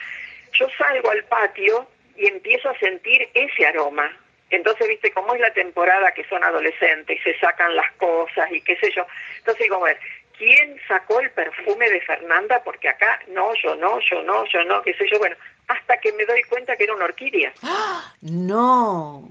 Yo 0.55 0.67
salgo 0.77 1.11
al 1.11 1.25
patio 1.25 1.87
y 2.17 2.27
empiezo 2.27 2.71
a 2.71 2.79
sentir 2.79 3.29
ese 3.35 3.67
aroma. 3.67 4.11
Entonces, 4.51 4.89
viste, 4.89 5.13
como 5.13 5.35
es 5.35 5.41
la 5.41 5.53
temporada 5.53 6.13
que 6.13 6.25
son 6.25 6.43
adolescentes 6.43 7.19
y 7.19 7.23
se 7.23 7.39
sacan 7.39 7.77
las 7.77 7.93
cosas 7.93 8.51
y 8.51 8.61
qué 8.63 8.77
sé 8.77 8.91
yo. 8.95 9.07
Entonces 9.39 9.63
digo, 9.63 9.77
a 9.77 9.89
ver, 9.89 10.01
¿quién 10.37 10.77
sacó 10.89 11.21
el 11.21 11.31
perfume 11.31 11.89
de 11.89 12.01
Fernanda? 12.01 12.63
Porque 12.65 12.89
acá 12.89 13.21
no, 13.29 13.55
yo 13.63 13.77
no, 13.77 14.01
yo 14.01 14.23
no, 14.23 14.45
yo 14.47 14.65
no, 14.65 14.83
qué 14.83 14.95
sé 14.95 15.07
yo. 15.09 15.19
Bueno, 15.19 15.37
hasta 15.69 15.99
que 15.99 16.13
me 16.15 16.25
doy 16.25 16.43
cuenta 16.45 16.77
que 16.77 16.85
era 16.85 16.95
una 16.95 17.05
orquídea. 17.05 17.53
No. 18.23 19.23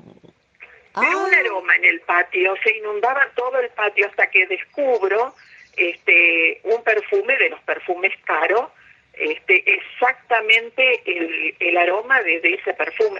Pero 0.94 1.20
Ah, 1.20 1.26
un 1.28 1.34
aroma 1.34 1.76
en 1.76 1.86
el 1.86 2.02
patio, 2.02 2.56
se 2.64 2.78
inundaba 2.78 3.28
todo 3.36 3.60
el 3.60 3.70
patio 3.70 4.08
hasta 4.08 4.30
que 4.30 4.48
descubro 4.48 5.36
este 5.78 6.62
un 6.64 6.84
perfume 6.84 7.38
de 7.38 7.50
los 7.50 7.62
perfumes 7.62 8.12
caros, 8.26 8.70
este 9.14 9.64
exactamente 9.72 11.02
el, 11.06 11.56
el 11.60 11.78
aroma 11.78 12.22
de, 12.22 12.40
de 12.42 12.54
ese 12.56 12.74
perfume, 12.74 13.20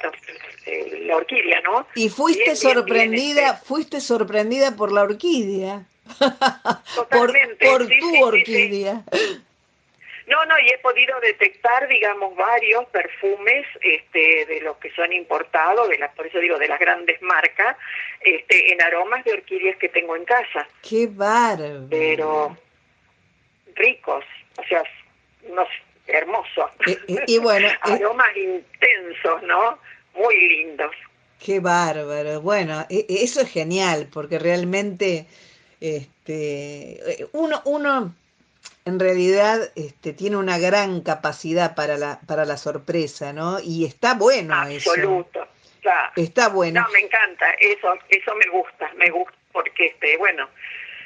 la 1.04 1.16
orquídea, 1.16 1.62
¿no? 1.62 1.88
y 1.96 2.10
fuiste 2.10 2.44
Bien, 2.44 2.58
bien, 2.60 2.64
bien, 2.64 2.76
sorprendida, 2.76 3.48
este, 3.52 3.66
fuiste 3.66 4.02
sorprendida 4.02 4.76
por 4.76 4.92
la 4.92 5.04
orquídea. 5.04 5.86
Totalmente, 6.96 7.66
por 7.70 7.88
sí, 7.88 8.00
tu 8.00 8.32
sí, 8.46 8.46
sí. 8.46 8.86
No, 10.30 10.46
no, 10.46 10.60
y 10.60 10.70
he 10.70 10.78
podido 10.78 11.20
detectar, 11.22 11.88
digamos, 11.88 12.36
varios 12.36 12.86
perfumes 12.90 13.66
este, 13.82 14.46
de 14.46 14.62
los 14.62 14.78
que 14.78 14.92
son 14.92 15.12
importados, 15.12 15.90
de 15.90 15.98
las, 15.98 16.14
por 16.14 16.28
eso 16.28 16.38
digo, 16.38 16.60
de 16.60 16.68
las 16.68 16.80
grandes 16.80 17.20
marcas, 17.24 17.76
este, 18.22 18.72
en 18.72 18.80
aromas 18.80 19.26
de 19.26 19.34
orquídeas 19.34 19.78
que 19.78 19.90
tengo 19.90 20.16
en 20.16 20.26
casa. 20.26 20.68
Qué 20.88 21.08
bárbaro. 21.08 21.88
pero 21.90 22.56
ricos, 23.76 24.24
o 24.58 24.64
sea, 24.66 24.84
unos 25.44 25.68
hermosos. 26.06 26.70
Y 27.26 27.40
bueno, 27.40 27.68
eh, 27.70 27.78
aromas 27.82 28.30
intensos, 28.38 29.42
¿no? 29.44 29.80
Muy 30.14 30.48
lindos. 30.48 30.92
Qué 31.44 31.60
bárbaro. 31.60 32.42
Bueno, 32.42 32.86
e- 32.90 33.06
e- 33.10 33.24
eso 33.24 33.42
es 33.42 33.52
genial, 33.52 34.10
porque 34.14 34.38
realmente 34.38 35.26
este, 35.82 37.00
uno, 37.32 37.62
uno 37.66 38.14
en 38.90 39.00
realidad 39.00 39.72
este, 39.76 40.14
tiene 40.14 40.38
una 40.38 40.60
gran 40.60 41.02
capacidad 41.02 41.76
para 41.76 41.98
la, 41.98 42.20
para 42.28 42.46
la 42.46 42.58
sorpresa, 42.58 43.32
¿no? 43.34 43.60
Y 43.60 43.86
está 43.86 44.16
bueno 44.16 44.54
eso. 44.68 44.92
Absoluto. 44.92 45.48
Claro. 45.82 46.12
Está 46.18 46.50
bueno. 46.50 46.82
No, 46.82 46.90
me 46.90 47.00
encanta, 47.00 47.52
eso, 47.60 47.94
eso 48.10 48.36
me 48.36 48.52
gusta, 48.52 48.92
me 48.98 49.10
gusta 49.10 49.34
porque 49.52 49.88
este, 49.88 50.18
bueno, 50.18 50.48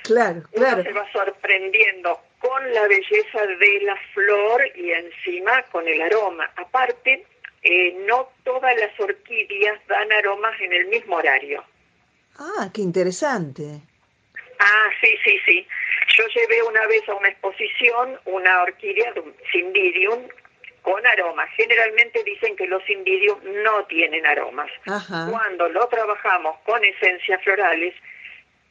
Claro, 0.03 0.41
uno 0.51 0.65
claro. 0.65 0.83
se 0.83 0.91
va 0.91 1.09
sorprendiendo 1.13 2.19
con 2.39 2.73
la 2.73 2.87
belleza 2.87 3.45
de 3.57 3.81
la 3.83 3.95
flor 4.13 4.61
y 4.75 4.91
encima 4.91 5.63
con 5.71 5.87
el 5.87 6.01
aroma. 6.01 6.49
Aparte, 6.57 7.25
eh, 7.61 7.95
no 8.05 8.29
todas 8.43 8.75
las 8.77 8.99
orquídeas 8.99 9.79
dan 9.87 10.11
aromas 10.11 10.59
en 10.59 10.73
el 10.73 10.87
mismo 10.87 11.15
horario. 11.15 11.63
Ah, 12.37 12.69
qué 12.73 12.81
interesante. 12.81 13.79
Ah, 14.63 14.89
sí, 15.01 15.17
sí, 15.23 15.39
sí. 15.45 15.67
Yo 16.17 16.23
llevé 16.27 16.63
una 16.63 16.87
vez 16.87 17.07
a 17.09 17.15
una 17.15 17.29
exposición 17.29 18.19
una 18.25 18.63
orquídea 18.63 19.11
de 19.11 19.19
un 19.19 19.35
cymbidium 19.51 20.27
con 20.81 21.05
aromas. 21.05 21.49
Generalmente 21.55 22.23
dicen 22.23 22.55
que 22.55 22.67
los 22.67 22.83
cymbidium 22.85 23.39
no 23.63 23.85
tienen 23.85 24.25
aromas. 24.25 24.69
Ajá. 24.85 25.27
Cuando 25.29 25.67
lo 25.69 25.87
trabajamos 25.87 26.57
con 26.65 26.83
esencias 26.83 27.41
florales, 27.43 27.93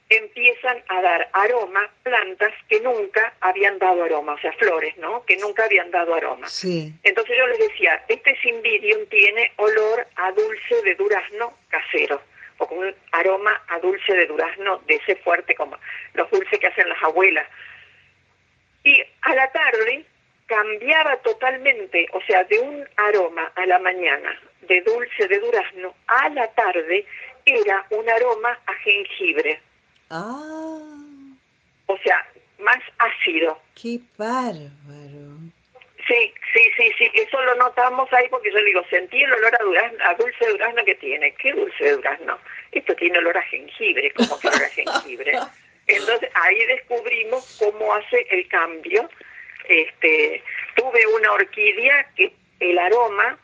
empiezan 0.09 0.83
a 0.89 1.01
dar 1.01 1.29
aroma 1.33 1.91
plantas 2.03 2.53
que 2.69 2.81
nunca 2.81 3.35
habían 3.41 3.79
dado 3.79 4.05
aroma, 4.05 4.35
o 4.35 4.39
sea, 4.39 4.53
flores, 4.53 4.97
¿no? 4.99 5.25
Que 5.25 5.37
nunca 5.37 5.65
habían 5.65 5.91
dado 5.91 6.15
aroma. 6.15 6.49
Sí. 6.49 6.93
Entonces 7.03 7.37
yo 7.37 7.47
les 7.47 7.59
decía, 7.59 8.03
este 8.09 8.37
cymbidium 8.43 9.07
tiene 9.07 9.53
olor 9.57 10.07
a 10.17 10.33
dulce 10.33 10.83
de 10.85 10.95
durazno 10.97 11.57
casero, 11.69 12.21
o 12.59 12.67
con 12.67 12.79
un 12.79 12.95
aroma 13.13 13.63
a 13.69 13.79
dulce 13.81 14.13
de 14.15 14.27
durazno 14.27 14.79
de 14.87 14.95
ese 14.97 15.17
fuerte 15.17 15.55
como 15.55 15.77
los 16.15 16.31
dulces 16.31 16.59
que 16.59 16.67
hacen 16.67 16.89
las 16.89 17.03
abuelas. 17.03 17.47
Y 18.85 19.01
a 19.23 19.35
la 19.35 19.51
tarde 19.53 20.05
cambiaba 20.47 21.17
totalmente, 21.19 22.09
o 22.13 22.21
sea, 22.23 22.45
de 22.45 22.59
un 22.59 22.85
aroma 22.97 23.53
a 23.55 23.67
la 23.67 23.79
mañana 23.79 24.39
de 24.63 24.81
dulce 24.83 25.29
de 25.29 25.39
durazno, 25.39 25.95
a 26.07 26.29
la 26.31 26.47
tarde 26.53 27.07
era 27.45 27.87
un 27.91 28.09
aroma 28.09 28.59
a 28.67 28.75
jengibre, 28.75 29.61
Ah, 30.11 30.79
o 31.87 31.99
sea, 31.99 32.27
más 32.59 32.79
ácido. 32.99 33.59
qué 33.75 33.99
bárbaro. 34.19 35.32
Sí, 36.07 36.35
sí, 36.53 36.61
sí, 36.77 36.93
sí, 36.99 37.11
eso 37.15 37.41
lo 37.43 37.55
notamos 37.57 38.13
ahí 38.13 38.29
porque 38.29 38.51
yo 38.51 38.59
le 38.59 38.65
digo, 38.65 38.83
sentí 38.91 39.23
el 39.23 39.33
olor 39.33 39.55
a, 39.55 39.65
durazno, 39.65 39.99
a 40.05 40.15
dulce 40.15 40.49
durazno 40.49 40.85
que 40.85 40.97
tiene. 40.97 41.33
¿Qué 41.35 41.53
dulce 41.53 41.93
durazno? 41.93 42.39
Esto 42.73 42.95
tiene 42.97 43.19
olor 43.19 43.37
a 43.37 43.43
jengibre, 43.43 44.13
como 44.13 44.39
que 44.39 44.49
olor 44.49 44.69
jengibre. 44.71 45.33
Entonces 45.87 46.31
ahí 46.35 46.65
descubrimos 46.67 47.57
cómo 47.59 47.93
hace 47.95 48.27
el 48.31 48.49
cambio. 48.49 49.09
Este, 49.69 50.43
tuve 50.75 51.07
una 51.15 51.33
orquídea 51.33 52.09
que 52.17 52.33
el 52.59 52.79
aroma, 52.79 53.39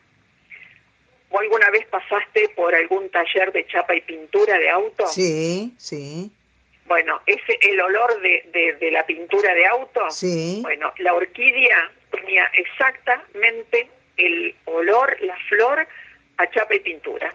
¿o 1.29 1.39
alguna 1.39 1.69
vez 1.69 1.85
pasaste 1.87 2.49
por 2.55 2.75
algún 2.75 3.09
taller 3.09 3.53
de 3.53 3.65
chapa 3.67 3.95
y 3.95 4.01
pintura 4.01 4.57
de 4.57 4.69
auto? 4.69 5.07
Sí, 5.07 5.73
sí. 5.77 6.31
Bueno, 6.89 7.21
ese 7.27 7.59
el 7.61 7.79
olor 7.79 8.19
de, 8.19 8.75
de, 8.79 8.91
la 8.91 9.05
pintura 9.05 9.53
de 9.53 9.67
auto. 9.67 10.09
Sí. 10.09 10.59
Bueno, 10.63 10.91
la 10.97 11.13
orquídea 11.13 11.91
tenía 12.09 12.49
exactamente 12.55 13.87
el 14.17 14.55
olor, 14.65 15.15
la 15.21 15.37
flor 15.47 15.87
a 16.37 16.49
chapa 16.49 16.73
y 16.73 16.79
pintura. 16.79 17.31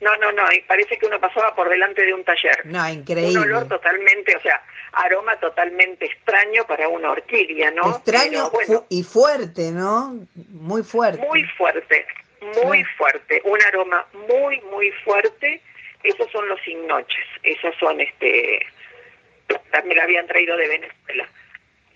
No, 0.00 0.16
no, 0.16 0.32
no, 0.32 0.50
y 0.52 0.62
parece 0.62 0.96
que 0.96 1.04
uno 1.04 1.20
pasaba 1.20 1.54
por 1.54 1.68
delante 1.68 2.06
de 2.06 2.14
un 2.14 2.24
taller. 2.24 2.64
No, 2.64 2.88
increíble. 2.88 3.38
Un 3.38 3.44
olor 3.44 3.68
totalmente, 3.68 4.34
o 4.34 4.40
sea, 4.40 4.62
aroma 4.92 5.36
totalmente 5.36 6.06
extraño 6.06 6.64
para 6.66 6.88
una 6.88 7.10
orquídea, 7.10 7.70
¿no? 7.72 7.90
Extraño 7.90 8.50
y 8.88 9.02
fuerte, 9.02 9.70
¿no? 9.70 10.18
Muy 10.48 10.82
fuerte. 10.82 11.26
Muy 11.26 11.44
fuerte, 11.44 12.06
muy 12.64 12.84
fuerte. 12.96 13.42
Un 13.44 13.60
aroma 13.64 14.06
muy, 14.28 14.62
muy 14.62 14.90
fuerte. 15.04 15.60
Esos 16.02 16.30
son 16.30 16.48
los 16.48 16.66
innoches. 16.66 17.26
Esas 17.42 17.74
son, 17.78 18.00
este, 18.00 18.64
me 19.84 19.94
la 19.94 20.04
habían 20.04 20.26
traído 20.26 20.56
de 20.56 20.68
Venezuela. 20.68 21.28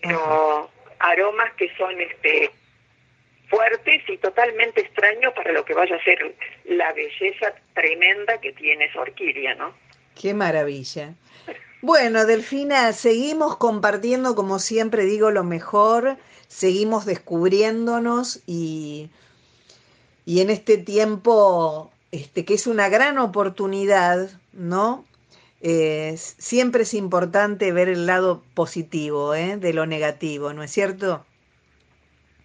Pero 0.01 0.71
aromas 0.99 1.53
que 1.55 1.71
son, 1.77 2.01
este, 2.01 2.51
fuertes 3.53 4.03
y 4.09 4.17
totalmente 4.17 4.81
extraños 4.81 5.35
para 5.35 5.53
lo 5.53 5.63
que 5.65 5.75
vaya 5.75 5.97
a 5.97 6.05
ser 6.05 6.35
la 6.65 6.91
belleza 6.95 7.53
tremenda 7.75 8.41
que 8.41 8.53
tiene 8.53 8.87
esa 8.87 9.01
orquídea, 9.01 9.55
¿no? 9.57 9.75
Qué 10.21 10.33
maravilla. 10.33 11.15
Bueno, 11.83 12.25
Delfina, 12.25 12.93
seguimos 12.93 13.57
compartiendo, 13.59 14.35
como 14.35 14.59
siempre 14.59 15.05
digo, 15.05 15.31
lo 15.31 15.45
mejor, 15.45 16.17
seguimos 16.49 17.05
descubriéndonos 17.05 18.41
y, 18.47 19.11
y 20.25 20.41
en 20.41 20.49
este 20.49 20.79
tiempo, 20.79 21.93
este, 22.11 22.47
que 22.47 22.55
es 22.55 22.67
una 22.67 22.89
gran 22.89 23.19
oportunidad, 23.19 24.31
¿no? 24.53 25.05
Eh, 25.65 26.15
siempre 26.17 26.83
es 26.83 26.93
importante 26.93 27.71
ver 27.71 27.89
el 27.89 28.07
lado 28.07 28.43
positivo 28.55 29.35
¿eh? 29.35 29.57
de 29.57 29.73
lo 29.73 29.87
negativo, 29.87 30.53
¿no 30.53 30.65
es 30.65 30.73
cierto? 30.73 31.25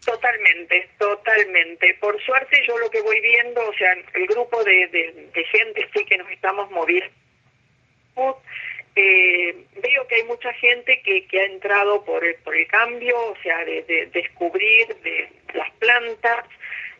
Totalmente, 0.05 0.87
totalmente. 0.99 1.97
Por 1.99 2.21
suerte 2.23 2.61
yo 2.67 2.77
lo 2.77 2.89
que 2.91 3.01
voy 3.01 3.19
viendo, 3.19 3.67
o 3.67 3.73
sea, 3.73 3.91
el 4.13 4.27
grupo 4.27 4.63
de, 4.63 4.87
de, 4.87 5.43
gente 5.45 5.89
sí 5.93 6.05
que 6.05 6.17
nos 6.17 6.29
estamos 6.29 6.69
moviendo, 6.69 7.11
eh, 8.95 9.65
veo 9.81 10.07
que 10.07 10.15
hay 10.15 10.23
mucha 10.23 10.53
gente 10.53 11.01
que, 11.03 11.25
que 11.25 11.41
ha 11.41 11.45
entrado 11.45 12.05
por 12.05 12.23
el, 12.23 12.35
por 12.35 12.55
el 12.55 12.67
cambio, 12.67 13.15
o 13.19 13.35
sea, 13.43 13.65
de, 13.65 14.09
descubrir 14.13 14.87
de 15.03 15.29
las 15.55 15.71
plantas, 15.73 16.45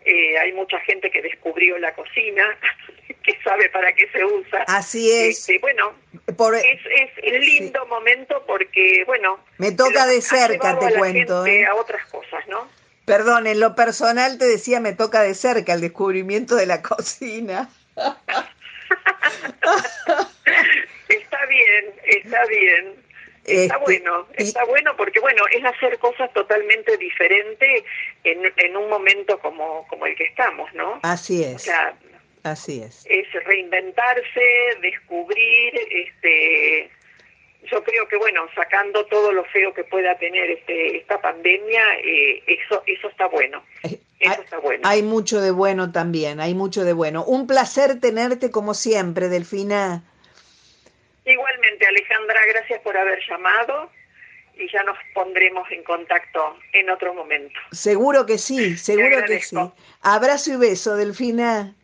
eh, 0.08 0.38
hay 0.38 0.54
mucha 0.54 0.80
gente 0.80 1.12
que 1.12 1.22
descubrió 1.22 1.78
la 1.78 1.94
cocina, 1.94 2.58
que 3.24 3.38
sabe 3.44 3.70
para 3.70 3.94
qué 3.94 4.08
se 4.10 4.24
usa. 4.24 4.64
Así 4.68 5.12
es. 5.12 5.40
Este, 5.40 5.60
bueno, 5.60 5.94
es, 6.26 7.12
es 7.22 7.40
lindo 7.42 7.86
momento 7.88 8.42
porque, 8.48 9.04
bueno... 9.06 9.40
Me 9.58 9.74
toca 9.74 10.06
de 10.06 10.22
cerca, 10.22 10.80
te 10.80 10.94
cuento. 10.94 11.46
¿eh? 11.46 11.66
A 11.66 11.76
otras 11.76 12.06
cosas, 12.06 12.48
¿no? 12.48 12.70
Perdón, 13.06 13.48
en 13.48 13.60
lo 13.60 13.76
personal 13.76 14.38
te 14.38 14.46
decía, 14.46 14.80
me 14.80 14.94
toca 14.94 15.22
de 15.22 15.34
cerca 15.34 15.74
el 15.74 15.82
descubrimiento 15.82 16.56
de 16.56 16.68
la 16.68 16.82
cocina. 16.90 17.70
está 21.10 21.46
bien, 21.48 21.94
está 22.06 22.46
bien. 22.46 23.07
Está 23.48 23.76
este, 23.76 23.86
bueno, 23.86 24.28
está 24.36 24.66
bueno 24.66 24.96
porque 24.98 25.22
bueno, 25.22 25.44
es 25.52 25.64
hacer 25.64 25.98
cosas 26.00 26.32
totalmente 26.34 26.98
diferentes 26.98 27.84
en, 28.26 28.42
en 28.58 28.76
un 28.76 28.90
momento 28.90 29.40
como, 29.40 29.88
como 29.88 30.06
el 30.06 30.16
que 30.16 30.26
estamos, 30.26 30.74
¿no? 30.74 31.00
Así 31.04 31.44
es. 31.44 31.56
O 31.56 31.60
sea, 31.60 31.98
así 32.44 32.82
es. 32.82 33.06
Es 33.10 33.26
reinventarse, 33.46 34.42
descubrir, 34.82 35.74
este, 35.90 36.92
yo 37.72 37.82
creo 37.86 38.06
que 38.10 38.18
bueno, 38.18 38.48
sacando 38.54 39.06
todo 39.06 39.32
lo 39.32 39.46
feo 39.46 39.74
que 39.74 39.86
pueda 39.86 40.18
tener 40.18 40.52
este, 40.52 40.98
esta 40.98 41.22
pandemia, 41.22 41.84
eh, 42.04 42.44
eso, 42.48 42.84
eso 42.86 43.08
está 43.08 43.28
bueno. 43.28 43.64
Eh, 43.84 43.98
eso 44.20 44.34
hay, 44.34 44.44
está 44.44 44.58
bueno. 44.60 44.82
Hay 44.86 45.04
mucho 45.04 45.40
de 45.40 45.52
bueno 45.52 45.94
también, 45.94 46.42
hay 46.42 46.54
mucho 46.54 46.84
de 46.84 46.92
bueno. 46.92 47.24
Un 47.24 47.48
placer 47.48 48.02
tenerte 48.02 48.52
como 48.52 48.74
siempre, 48.74 49.30
Delfina. 49.30 50.04
Igualmente, 51.28 51.86
Alejandra, 51.86 52.40
gracias 52.48 52.80
por 52.82 52.98
haber 52.98 53.20
llamado 53.30 53.92
y 54.58 54.72
ya 54.72 54.82
nos 54.84 54.98
pondremos 55.14 55.70
en 55.72 55.84
contacto 55.84 56.58
en 56.72 56.90
otro 56.90 57.14
momento. 57.14 57.60
Seguro 57.74 58.26
que 58.26 58.38
sí, 58.38 58.78
seguro 58.78 59.26
que 59.26 59.42
sí. 59.42 59.58
Abrazo 60.02 60.54
y 60.54 60.56
beso, 60.56 60.96
Delfina. 60.96 61.76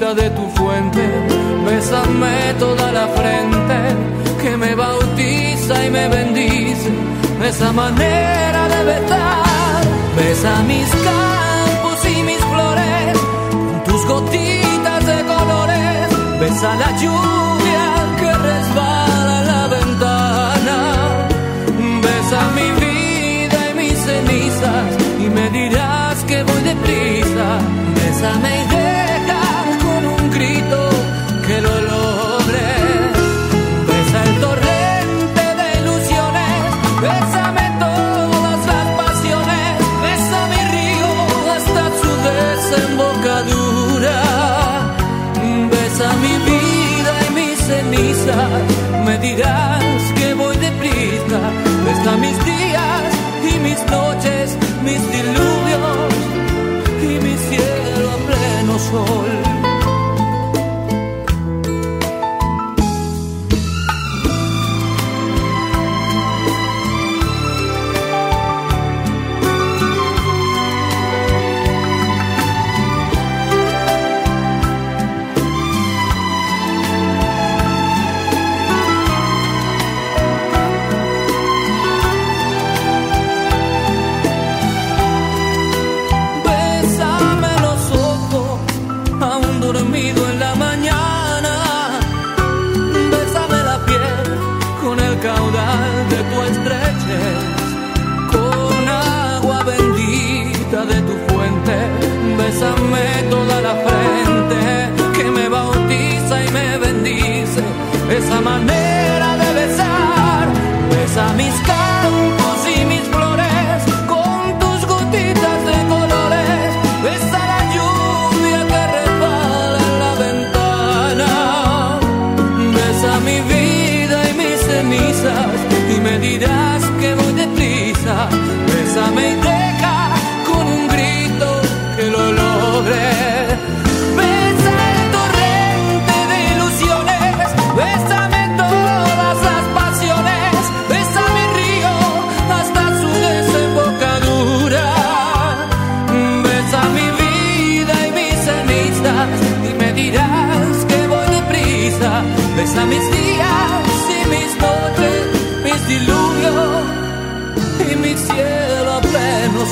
de 0.00 0.30
tu 0.30 0.48
fuente, 0.56 1.02
bésame 1.66 2.54
toda 2.58 2.90
la 2.90 3.06
frente, 3.08 3.78
que 4.40 4.56
me 4.56 4.74
bautiza 4.74 5.86
y 5.86 5.90
me 5.90 6.08
bendice, 6.08 6.90
esa 7.44 7.70
manera 7.70 8.66
de 8.68 8.84
besar, 8.84 9.82
besa 10.16 10.62
mis 10.62 10.88
campos 10.88 11.98
y 12.16 12.22
mis 12.22 12.38
flores, 12.38 13.18
con 13.50 13.84
tus 13.84 14.06
gotitas 14.06 15.06
de 15.06 15.18
colores, 15.32 16.08
besa 16.40 16.74
la 16.76 16.90
lluvia 16.96 17.84
que 18.20 18.32
resbala 18.48 19.44
la 19.52 19.66
ventana, 19.66 20.78
besa 22.02 22.40
mi 22.56 22.68
vida 22.86 23.58
y 23.70 23.74
mis 23.74 23.98
cenizas, 23.98 24.88
y 25.20 25.28
me 25.28 25.50
dirás 25.50 26.24
que 26.24 26.42
voy 26.42 26.62
deprisa, 26.62 27.46
bésame 27.96 28.69
Me 49.04 49.18
dirás 49.18 50.02
que 50.16 50.34
voy 50.34 50.56
deprisa. 50.56 51.40
Besa 51.84 52.16
mis 52.16 52.44
días 52.44 52.89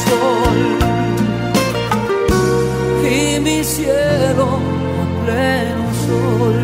sol. 0.04 0.58
Y 3.04 3.40
mi 3.40 3.64
cielo 3.64 4.46
a 5.00 5.24
pleno 5.24 5.86
sol. 6.06 6.58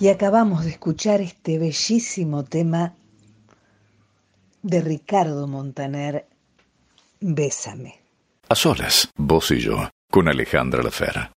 Y 0.00 0.08
acabamos 0.08 0.64
de 0.64 0.70
escuchar 0.70 1.20
este 1.20 1.58
bellísimo 1.58 2.44
tema 2.44 2.94
de 4.62 4.80
Ricardo 4.80 5.46
Montaner, 5.46 6.26
Bésame. 7.20 8.00
A 8.48 8.54
solas, 8.54 9.10
vos 9.16 9.50
y 9.50 9.60
yo, 9.60 9.90
con 10.10 10.28
Alejandra 10.28 10.82
Lafera. 10.82 11.32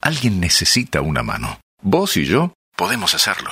Alguien 0.00 0.40
necesita 0.40 1.00
una 1.00 1.22
mano. 1.22 1.60
Vos 1.82 2.16
y 2.16 2.24
yo 2.24 2.52
podemos 2.76 3.14
hacerlo. 3.14 3.50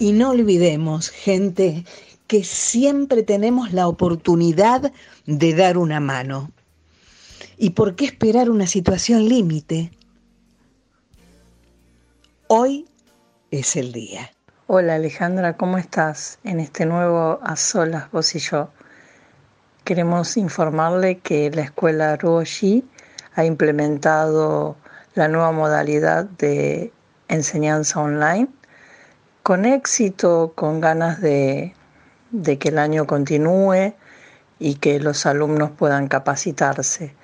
Y 0.00 0.12
no 0.12 0.30
olvidemos, 0.30 1.10
gente, 1.10 1.84
que 2.28 2.44
siempre 2.44 3.24
tenemos 3.24 3.72
la 3.72 3.88
oportunidad 3.88 4.92
de 5.26 5.54
dar 5.54 5.76
una 5.76 5.98
mano. 5.98 6.52
¿Y 7.56 7.70
por 7.70 7.96
qué 7.96 8.04
esperar 8.04 8.48
una 8.48 8.68
situación 8.68 9.28
límite? 9.28 9.90
Hoy 12.46 12.86
es 13.50 13.74
el 13.74 13.90
día. 13.90 14.30
Hola 14.68 14.94
Alejandra, 14.94 15.56
¿cómo 15.56 15.78
estás? 15.78 16.38
En 16.44 16.60
este 16.60 16.86
nuevo 16.86 17.40
A 17.42 17.56
Solas, 17.56 18.08
vos 18.12 18.34
y 18.36 18.38
yo. 18.38 18.70
Queremos 19.82 20.36
informarle 20.36 21.18
que 21.18 21.50
la 21.50 21.62
escuela 21.62 22.16
Ruoshi 22.16 22.84
ha 23.34 23.44
implementado 23.44 24.76
la 25.14 25.26
nueva 25.26 25.50
modalidad 25.50 26.26
de 26.26 26.92
enseñanza 27.26 28.00
online 28.00 28.48
con 29.48 29.64
éxito, 29.64 30.52
con 30.54 30.80
ganas 30.82 31.22
de, 31.22 31.72
que 32.60 32.68
el 32.68 32.78
año 32.78 33.06
continúe 33.06 33.94
y 34.58 34.74
que 34.74 35.00
los 35.00 35.24
alumnos 35.24 35.70
puedan 35.70 36.06
capacitarse. 36.06 37.14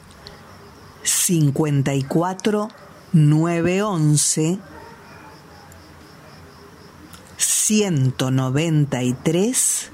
54 1.03 2.69
911 3.11 4.59
193 7.37 9.91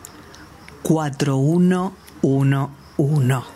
4111. 0.84 3.48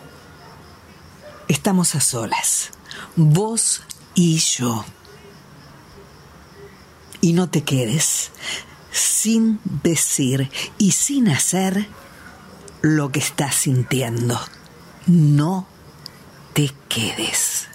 Estamos 1.46 1.94
a 1.94 2.00
solas, 2.00 2.70
vos 3.16 3.82
y 4.14 4.38
yo. 4.38 4.84
Y 7.20 7.34
no 7.34 7.48
te 7.48 7.64
quedes 7.64 8.30
sin 8.90 9.60
decir 9.82 10.50
y 10.78 10.92
sin 10.92 11.28
hacer 11.28 11.86
lo 12.82 13.10
que 13.10 13.20
estás 13.20 13.54
sintiendo. 13.54 14.38
No 15.06 15.66
te 16.52 16.70
quedes. 16.88 17.68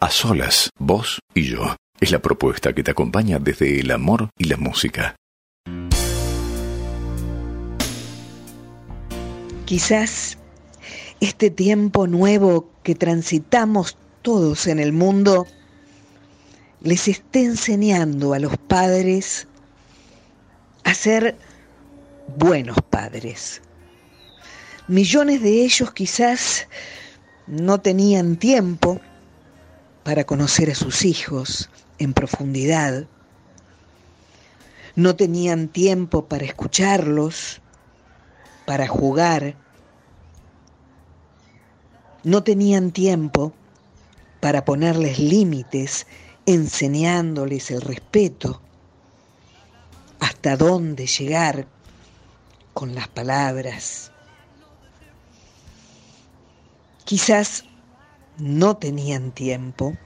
A 0.00 0.10
solas, 0.10 0.70
vos 0.78 1.20
y 1.34 1.44
yo. 1.50 1.76
Es 2.00 2.10
la 2.10 2.20
propuesta 2.20 2.72
que 2.72 2.82
te 2.82 2.90
acompaña 2.90 3.38
desde 3.38 3.80
el 3.80 3.90
amor 3.90 4.28
y 4.36 4.44
la 4.44 4.56
música. 4.56 5.16
Quizás 9.64 10.36
este 11.20 11.50
tiempo 11.50 12.06
nuevo 12.06 12.70
que 12.82 12.94
transitamos 12.94 13.96
todos 14.22 14.66
en 14.66 14.78
el 14.78 14.92
mundo 14.92 15.46
les 16.82 17.08
esté 17.08 17.44
enseñando 17.44 18.34
a 18.34 18.38
los 18.38 18.58
padres 18.58 19.48
a 20.84 20.92
ser 20.92 21.36
buenos 22.36 22.76
padres. 22.90 23.62
Millones 24.86 25.40
de 25.40 25.64
ellos 25.64 25.92
quizás 25.94 26.68
no 27.46 27.80
tenían 27.80 28.36
tiempo 28.36 29.00
para 30.02 30.24
conocer 30.24 30.70
a 30.70 30.74
sus 30.74 31.06
hijos 31.06 31.70
en 31.98 32.12
profundidad. 32.12 33.06
No 34.94 35.16
tenían 35.16 35.68
tiempo 35.68 36.26
para 36.26 36.44
escucharlos, 36.44 37.62
para 38.66 38.86
jugar. 38.86 39.56
No 42.22 42.42
tenían 42.42 42.90
tiempo 42.90 43.54
para 44.40 44.66
ponerles 44.66 45.18
límites, 45.18 46.06
enseñándoles 46.44 47.70
el 47.70 47.80
respeto, 47.80 48.60
hasta 50.20 50.58
dónde 50.58 51.06
llegar 51.06 51.66
con 52.74 52.94
las 52.94 53.08
palabras. 53.08 54.10
Quizás 57.04 57.64
no 58.38 58.76
tenían 58.76 59.30
tiempo 59.30 59.96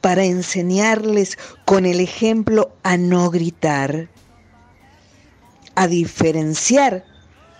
para 0.00 0.24
enseñarles 0.24 1.36
con 1.64 1.86
el 1.86 2.00
ejemplo 2.00 2.72
a 2.84 2.96
no 2.96 3.30
gritar, 3.30 4.08
a 5.74 5.86
diferenciar 5.88 7.04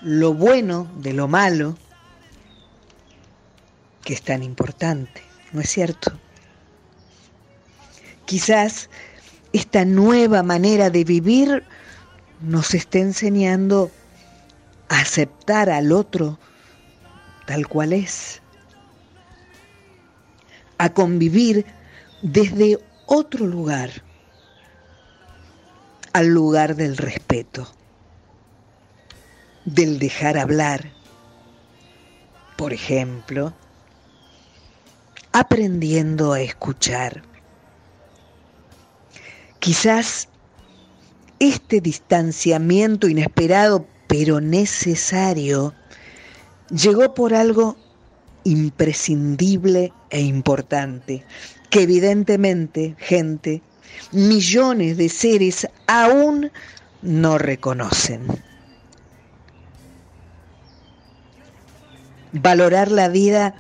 lo 0.00 0.34
bueno 0.34 0.88
de 0.98 1.12
lo 1.12 1.26
malo, 1.26 1.76
que 4.04 4.14
es 4.14 4.22
tan 4.22 4.42
importante, 4.42 5.22
¿no 5.52 5.60
es 5.60 5.70
cierto? 5.70 6.12
Quizás 8.24 8.88
esta 9.52 9.84
nueva 9.84 10.42
manera 10.42 10.90
de 10.90 11.02
vivir 11.02 11.64
nos 12.40 12.74
esté 12.74 13.00
enseñando 13.00 13.90
a 14.88 15.00
aceptar 15.00 15.70
al 15.70 15.92
otro 15.92 16.38
tal 17.48 17.66
cual 17.66 17.94
es, 17.94 18.42
a 20.76 20.90
convivir 20.90 21.64
desde 22.20 22.78
otro 23.06 23.46
lugar, 23.46 23.90
al 26.12 26.26
lugar 26.26 26.76
del 26.76 26.98
respeto 26.98 27.66
del 29.64 29.98
dejar 29.98 30.36
hablar. 30.36 30.92
Por 32.58 32.74
ejemplo, 32.74 33.54
aprendiendo 35.32 36.34
a 36.34 36.42
escuchar. 36.42 37.22
Quizás 39.58 40.28
este 41.38 41.80
distanciamiento 41.80 43.08
inesperado 43.08 43.86
pero 44.06 44.42
necesario 44.42 45.74
llegó 46.70 47.14
por 47.14 47.34
algo 47.34 47.76
imprescindible 48.44 49.92
e 50.10 50.20
importante, 50.20 51.24
que 51.70 51.82
evidentemente, 51.82 52.96
gente, 52.98 53.62
millones 54.12 54.96
de 54.96 55.08
seres 55.08 55.66
aún 55.86 56.50
no 57.02 57.38
reconocen. 57.38 58.26
valorar 62.32 62.90
la 62.90 63.08
vida, 63.08 63.54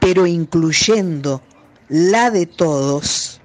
pero 0.00 0.26
incluyendo 0.26 1.42
la 1.88 2.30
de 2.30 2.46
todos, 2.46 3.40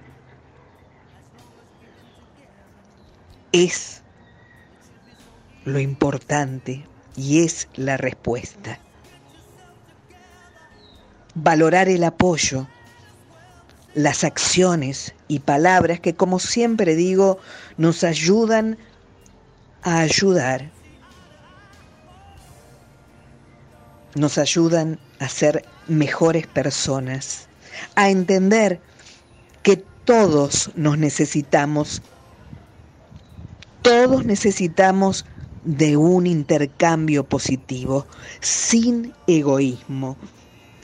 es 3.52 4.02
lo 5.66 5.80
importante 5.80 6.86
y 7.16 7.44
es 7.44 7.68
la 7.76 7.98
respuesta. 7.98 8.80
Valorar 11.36 11.90
el 11.90 12.04
apoyo, 12.04 12.68
las 13.96 14.24
acciones 14.24 15.16
y 15.28 15.40
palabras 15.40 16.00
que, 16.00 16.16
como 16.16 16.40
siempre 16.40 16.96
digo, 16.96 17.40
nos 17.78 18.04
ayudan 18.04 18.78
a 19.82 20.00
ayudar 20.00 20.72
nos 24.16 24.38
ayudan 24.38 25.00
a 25.20 25.30
ser 25.30 25.66
mejores 25.88 26.48
personas, 26.48 27.48
a 27.96 28.10
entender 28.10 28.82
que 29.64 29.78
todos 29.78 30.72
nos 30.76 30.98
necesitamos, 30.98 32.02
todos 33.82 34.26
necesitamos 34.26 35.26
de 35.64 35.98
un 35.98 36.28
intercambio 36.28 37.24
positivo, 37.24 38.06
sin 38.40 39.14
egoísmo, 39.28 40.18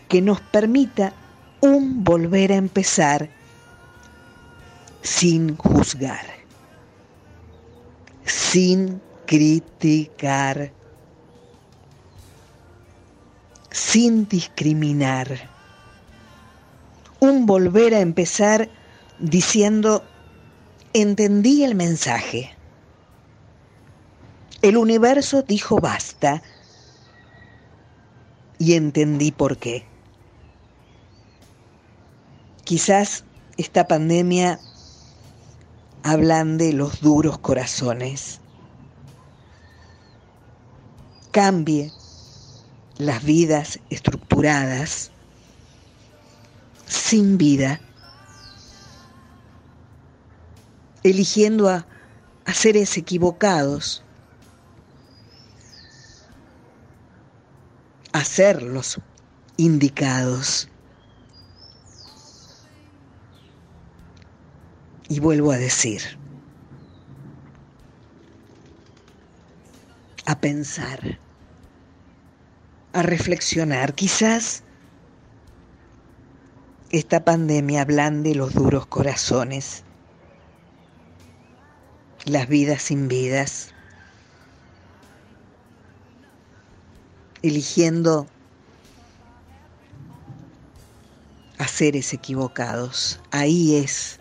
que 0.08 0.22
nos 0.22 0.42
permita 0.42 1.14
un 1.62 2.04
volver 2.04 2.52
a 2.52 2.56
empezar 2.56 3.30
sin 5.02 5.56
juzgar, 5.58 6.26
sin 8.26 9.02
criticar 9.26 10.74
sin 13.72 14.28
discriminar. 14.28 15.50
Un 17.20 17.46
volver 17.46 17.94
a 17.94 18.00
empezar 18.00 18.70
diciendo, 19.20 20.04
entendí 20.94 21.64
el 21.64 21.76
mensaje. 21.76 22.56
El 24.62 24.78
universo 24.78 25.42
dijo 25.42 25.80
basta 25.80 26.42
y 28.58 28.74
entendí 28.74 29.32
por 29.32 29.58
qué. 29.58 29.86
Quizás 32.66 33.24
esta 33.58 33.88
pandemia 33.88 34.60
de 36.58 36.74
los 36.74 37.02
duros 37.02 37.38
corazones. 37.38 38.40
Cambie 41.32 41.92
las 42.98 43.24
vidas 43.24 43.80
estructuradas 43.90 45.12
sin 46.88 47.38
vida, 47.38 47.80
eligiendo 51.04 51.70
a, 51.70 51.86
a 52.46 52.54
seres 52.54 52.98
equivocados, 52.98 54.04
a 58.20 58.26
ser 58.26 58.62
los 58.62 59.00
indicados. 59.56 60.68
Y 65.08 65.22
vuelvo 65.22 65.54
a 65.54 65.58
decir, 65.58 66.02
a 70.26 70.40
pensar 70.40 71.22
a 72.92 73.02
reflexionar. 73.04 73.96
Quizás 73.96 74.64
esta 76.90 77.24
pandemia 77.24 77.84
ablande 77.84 78.36
los 78.36 78.54
duros 78.54 78.86
corazones, 78.88 79.86
las 82.26 82.50
vidas 82.50 82.82
sin 82.82 83.08
vidas, 83.08 83.74
eligiendo 87.42 88.28
seres 91.80 92.14
equivocados. 92.14 93.22
Ahí 93.32 93.78
es 93.78 94.20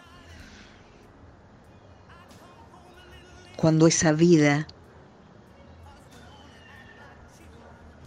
cuando 3.57 3.89
esa 3.89 4.13
vida 4.13 4.69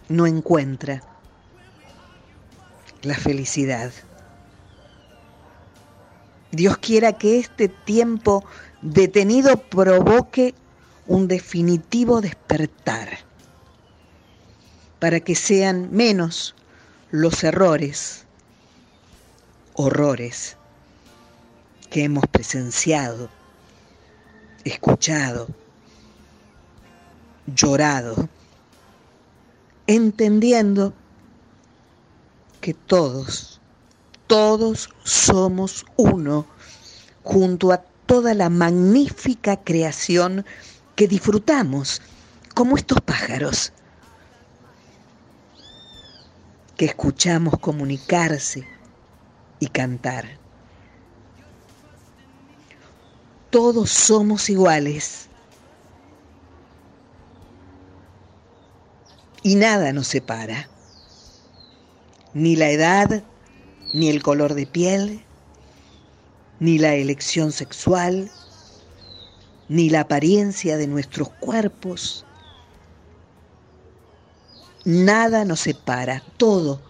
no 0.08 0.26
encuentra 0.26 1.02
la 3.02 3.14
felicidad. 3.14 3.92
Dios 6.50 6.78
quiera 6.78 7.12
que 7.14 7.38
este 7.38 7.68
tiempo 7.68 8.44
detenido 8.80 9.58
provoque 9.58 10.54
un 11.06 11.28
definitivo 11.28 12.22
despertar, 12.22 13.18
para 15.02 15.18
que 15.18 15.34
sean 15.34 15.88
menos 15.90 16.54
los 17.10 17.42
errores, 17.42 18.24
horrores 19.74 20.56
que 21.90 22.04
hemos 22.04 22.24
presenciado, 22.28 23.28
escuchado, 24.62 25.48
llorado, 27.52 28.28
entendiendo 29.88 30.94
que 32.60 32.72
todos, 32.72 33.60
todos 34.28 34.88
somos 35.02 35.84
uno 35.96 36.46
junto 37.24 37.72
a 37.72 37.78
toda 38.06 38.34
la 38.34 38.50
magnífica 38.50 39.56
creación 39.56 40.46
que 40.94 41.08
disfrutamos, 41.08 42.00
como 42.54 42.76
estos 42.76 43.00
pájaros, 43.00 43.72
que 46.82 46.86
escuchamos 46.86 47.60
comunicarse 47.60 48.66
y 49.60 49.68
cantar. 49.68 50.40
Todos 53.50 53.88
somos 53.88 54.50
iguales 54.50 55.28
y 59.44 59.54
nada 59.54 59.92
nos 59.92 60.08
separa, 60.08 60.68
ni 62.34 62.56
la 62.56 62.70
edad, 62.70 63.22
ni 63.94 64.08
el 64.08 64.20
color 64.20 64.54
de 64.54 64.66
piel, 64.66 65.24
ni 66.58 66.78
la 66.78 66.96
elección 66.96 67.52
sexual, 67.52 68.28
ni 69.68 69.88
la 69.88 70.00
apariencia 70.00 70.76
de 70.78 70.88
nuestros 70.88 71.28
cuerpos. 71.28 72.26
Nada 74.84 75.44
nos 75.44 75.60
separa, 75.60 76.22
todo 76.36 76.80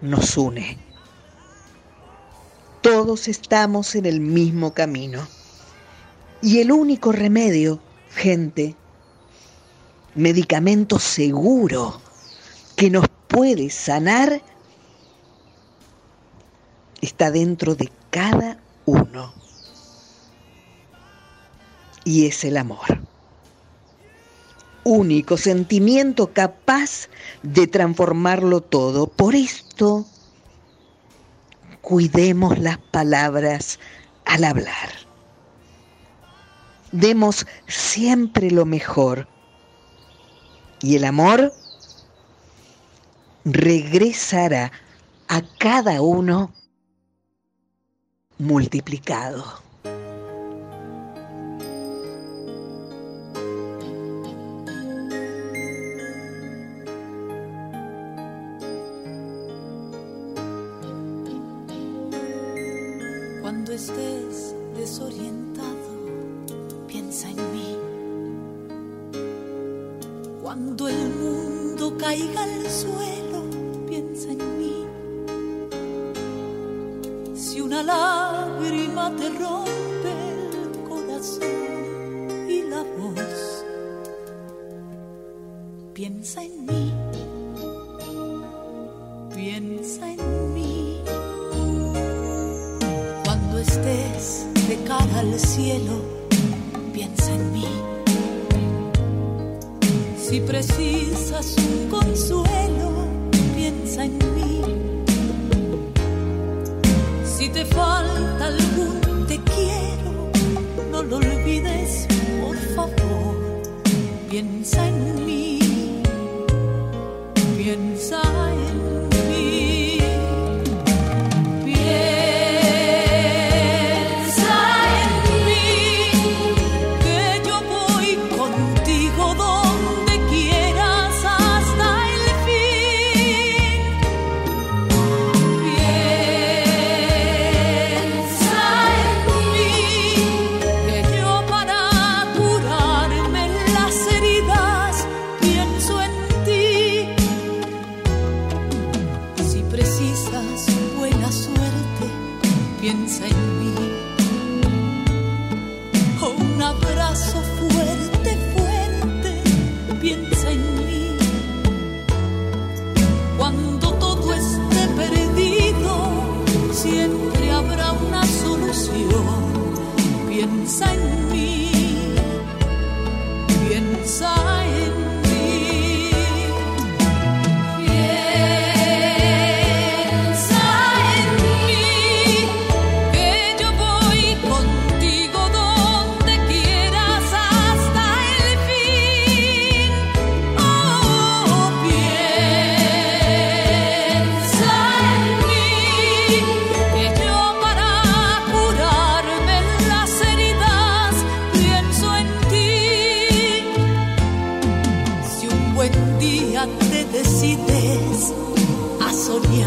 nos 0.00 0.36
une. 0.38 0.78
Todos 2.80 3.28
estamos 3.28 3.94
en 3.94 4.06
el 4.06 4.20
mismo 4.20 4.72
camino. 4.72 5.26
Y 6.40 6.60
el 6.60 6.72
único 6.72 7.12
remedio, 7.12 7.80
gente, 8.14 8.74
medicamento 10.14 10.98
seguro 10.98 12.00
que 12.76 12.88
nos 12.88 13.06
puede 13.28 13.68
sanar, 13.68 14.40
está 17.02 17.30
dentro 17.30 17.74
de 17.74 17.92
cada 18.08 18.58
uno. 18.86 19.34
Y 22.04 22.26
es 22.26 22.42
el 22.44 22.56
amor. 22.56 23.09
Único 24.84 25.36
sentimiento 25.36 26.32
capaz 26.32 27.08
de 27.42 27.66
transformarlo 27.66 28.62
todo. 28.62 29.06
Por 29.06 29.34
esto, 29.34 30.06
cuidemos 31.80 32.58
las 32.58 32.78
palabras 32.78 33.78
al 34.24 34.44
hablar. 34.44 34.90
Demos 36.92 37.46
siempre 37.66 38.50
lo 38.50 38.64
mejor. 38.64 39.28
Y 40.82 40.96
el 40.96 41.04
amor 41.04 41.52
regresará 43.44 44.72
a 45.28 45.42
cada 45.58 46.00
uno 46.00 46.52
multiplicado. 48.38 49.44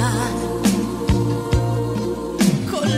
Soñar 0.04 0.54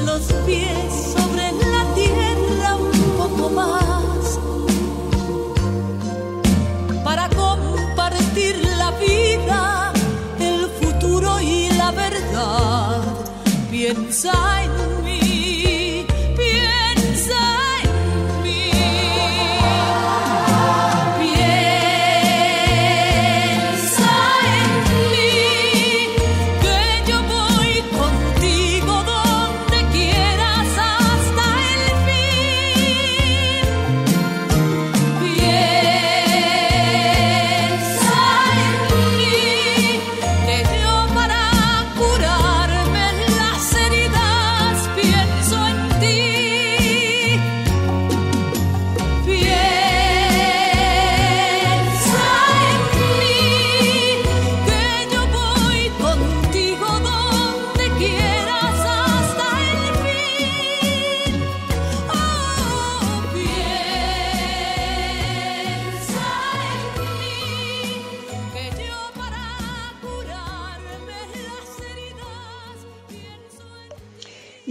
los 0.06 0.22
pies 0.46 1.14
sobre 1.16 1.52
la 1.52 1.84
tierra 1.94 2.76
un 2.76 2.92
poco 3.18 3.50
más 3.50 4.40
para 7.04 7.30
compartir 7.30 8.56
la 8.78 8.92
vida, 8.92 9.94
el 10.40 10.68
futuro 10.80 11.40
y 11.40 11.70
la 11.72 11.92
verdad. 11.92 13.02
Piensa 13.70 14.65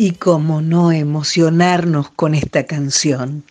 Y 0.04 0.10
cómo 0.10 0.60
no 0.60 0.92
emocionarnos 0.92 2.10
con 2.10 2.34
esta 2.34 2.64
canción 2.64 3.42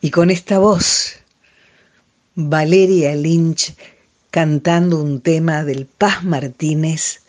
y 0.00 0.10
con 0.10 0.30
esta 0.30 0.58
voz. 0.58 1.12
Valeria 2.34 3.14
Lynch 3.14 3.76
cantando 4.32 5.00
un 5.00 5.20
tema 5.20 5.62
del 5.62 5.86
Paz 5.86 6.24
Martínez, 6.24 7.20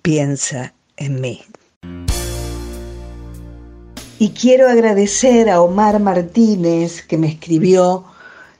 Piensa 0.00 0.74
en 0.96 1.20
mí. 1.20 1.42
Y 4.20 4.30
quiero 4.30 4.68
agradecer 4.68 5.50
a 5.50 5.60
Omar 5.60 5.98
Martínez 5.98 7.02
que 7.02 7.18
me 7.18 7.26
escribió 7.26 8.04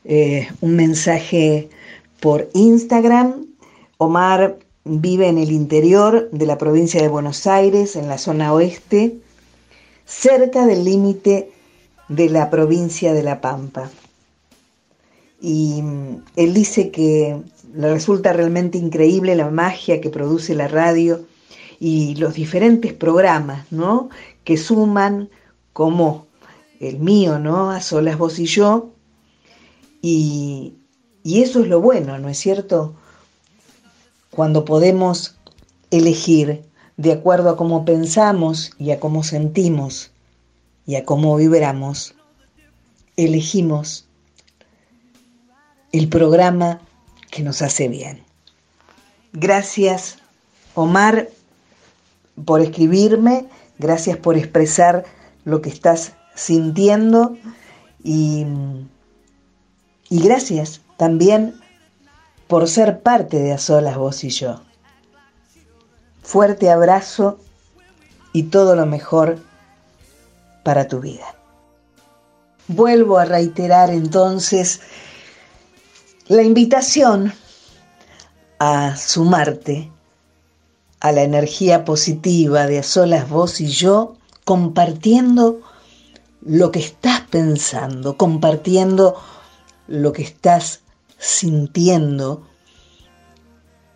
eh, 0.05 0.49
un 0.61 0.75
mensaje 0.75 1.71
por 2.19 2.51
Instagram. 2.55 3.47
Omar 3.99 4.59
vive 4.87 5.27
en 5.27 5.39
el 5.39 5.51
interior 5.51 6.29
de 6.31 6.47
la 6.47 6.59
provincia 6.59 7.03
de 7.03 7.09
Buenos 7.09 7.47
Aires, 7.47 7.97
en 7.97 8.09
la 8.09 8.19
zona 8.19 8.53
oeste, 8.53 9.19
cerca 10.05 10.65
del 10.65 10.85
límite 10.85 11.51
de 12.09 12.31
la 12.31 12.51
provincia 12.51 13.13
de 13.13 13.25
La 13.25 13.41
Pampa. 13.41 13.91
Y 15.41 15.83
mm, 15.83 16.23
él 16.37 16.55
dice 16.55 16.93
que 16.93 17.37
le 17.75 17.93
resulta 17.93 18.33
realmente 18.33 18.79
increíble 18.79 19.35
la 19.35 19.51
magia 19.51 20.01
que 20.01 20.09
produce 20.09 20.55
la 20.55 20.69
radio 20.69 21.27
y 21.81 22.15
los 22.15 22.35
diferentes 22.35 22.93
programas, 22.93 23.71
¿no? 23.73 24.09
Que 24.45 24.57
suman 24.57 25.29
como 25.73 26.27
el 26.79 27.01
mío, 27.01 27.41
¿no? 27.41 27.71
A 27.71 27.81
solas 27.81 28.19
vos 28.19 28.39
y 28.39 28.47
yo. 28.47 28.93
Y, 30.01 30.75
y 31.25 31.43
eso 31.43 31.61
es 31.61 31.69
lo 31.69 31.81
bueno, 31.81 32.19
¿no 32.19 32.29
es 32.29 32.39
cierto? 32.39 32.95
Cuando 34.37 34.67
podemos 34.67 35.35
elegir 35.91 36.63
de 36.99 37.13
acuerdo 37.13 37.49
a 37.49 37.57
cómo 37.57 37.87
pensamos 37.87 38.71
y 38.79 38.91
a 38.91 39.01
cómo 39.01 39.25
sentimos 39.25 40.11
y 40.87 40.97
a 40.97 41.07
cómo 41.07 41.37
vibramos, 41.37 42.15
elegimos 43.17 44.07
el 45.91 46.11
programa 46.11 46.83
que 47.31 47.43
nos 47.43 47.63
hace 47.63 47.89
bien. 47.89 48.23
Gracias, 49.33 50.19
Omar, 50.75 51.31
por 52.45 52.61
escribirme, 52.61 53.47
gracias 53.79 54.19
por 54.19 54.37
expresar 54.37 55.07
lo 55.47 55.63
que 55.63 55.71
estás 55.71 56.13
sintiendo 56.35 57.39
y, 58.05 58.45
y 60.11 60.21
gracias 60.21 60.83
también 60.99 61.55
por 62.47 62.69
ser 62.69 63.01
parte 63.01 63.39
de 63.39 63.53
A 63.53 63.59
Solas 63.59 63.97
Vos 63.97 64.25
y 64.25 64.31
yo. 64.31 64.61
Fuerte 66.23 66.71
abrazo 66.71 67.39
y 68.33 68.45
todo 68.45 68.77
lo 68.77 68.87
mejor 68.87 69.39
para 70.63 70.89
tu 70.89 71.01
vida. 71.01 71.35
Vuelvo 72.69 73.19
a 73.19 73.25
reiterar 73.25 73.91
entonces 73.91 74.81
la 76.29 76.43
invitación 76.43 77.33
a 78.59 78.97
sumarte 78.97 79.93
a 81.01 81.13
la 81.13 81.23
energía 81.23 81.85
positiva 81.85 82.67
de 82.67 82.81
a 82.81 82.83
solas 82.83 83.29
vos 83.29 83.61
y 83.61 83.69
yo, 83.69 84.17
compartiendo 84.45 85.61
lo 86.41 86.73
que 86.73 86.81
estás 86.81 87.21
pensando, 87.23 88.17
compartiendo 88.17 89.17
lo 89.87 90.13
que 90.13 90.23
estás 90.23 90.81
sintiendo 91.19 92.47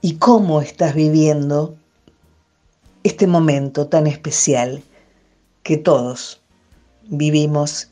y 0.01 0.17
cómo 0.17 0.61
estás 0.61 0.95
viviendo 0.95 1.77
este 3.03 3.27
momento 3.27 3.87
tan 3.87 4.07
especial 4.07 4.83
que 5.63 5.77
todos 5.77 6.41
vivimos 7.05 7.89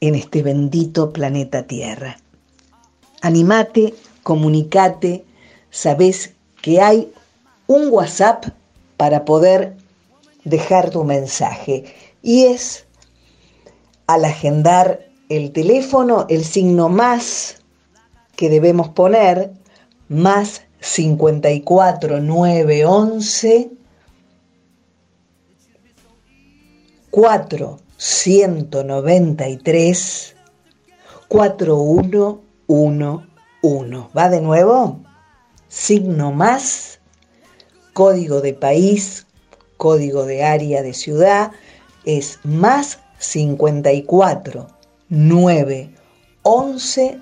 en 0.00 0.14
este 0.14 0.42
bendito 0.42 1.12
planeta 1.12 1.66
Tierra. 1.66 2.18
Animate, 3.22 3.94
comunicate, 4.22 5.24
sabes 5.70 6.34
que 6.62 6.80
hay 6.80 7.12
un 7.66 7.88
WhatsApp 7.90 8.46
para 8.96 9.24
poder 9.24 9.76
dejar 10.44 10.90
tu 10.90 11.04
mensaje 11.04 11.84
y 12.22 12.44
es 12.44 12.84
al 14.06 14.24
agendar 14.24 15.06
el 15.28 15.52
teléfono 15.52 16.26
el 16.28 16.44
signo 16.44 16.88
más 16.88 17.62
que 18.36 18.50
debemos 18.50 18.90
poner 18.90 19.50
más 20.08 20.62
54 20.80 22.20
911 22.20 23.70
4 27.10 27.80
193 27.96 30.36
4111. 31.28 33.26
¿Va 34.16 34.28
de 34.28 34.40
nuevo? 34.42 35.00
Signo 35.68 36.30
más, 36.32 37.00
código 37.92 38.40
de 38.40 38.54
país, 38.54 39.26
código 39.76 40.24
de 40.24 40.44
área 40.44 40.82
de 40.82 40.92
ciudad, 40.92 41.50
es 42.04 42.38
más 42.44 43.00
54 43.18 44.68
9 45.08 45.90
11 46.42 47.20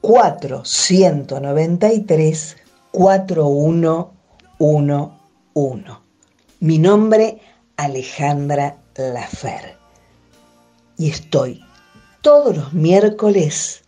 4 0.00 0.64
193 0.64 2.56
4111. 2.90 5.90
Mi 6.60 6.78
nombre 6.78 7.42
Alejandra 7.76 8.78
Lafer. 8.96 9.76
Y 10.96 11.10
estoy 11.10 11.62
todos 12.22 12.56
los 12.56 12.72
miércoles 12.72 13.82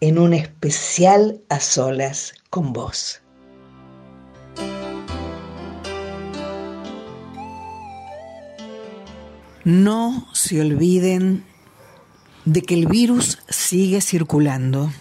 en 0.00 0.18
un 0.18 0.34
especial 0.34 1.40
a 1.48 1.60
solas 1.60 2.34
con 2.50 2.72
vos. 2.72 3.20
No 9.64 10.26
se 10.34 10.60
olviden 10.60 11.46
de 12.44 12.62
que 12.62 12.74
el 12.74 12.86
virus 12.86 13.38
sigue 13.48 14.00
circulando. 14.00 14.92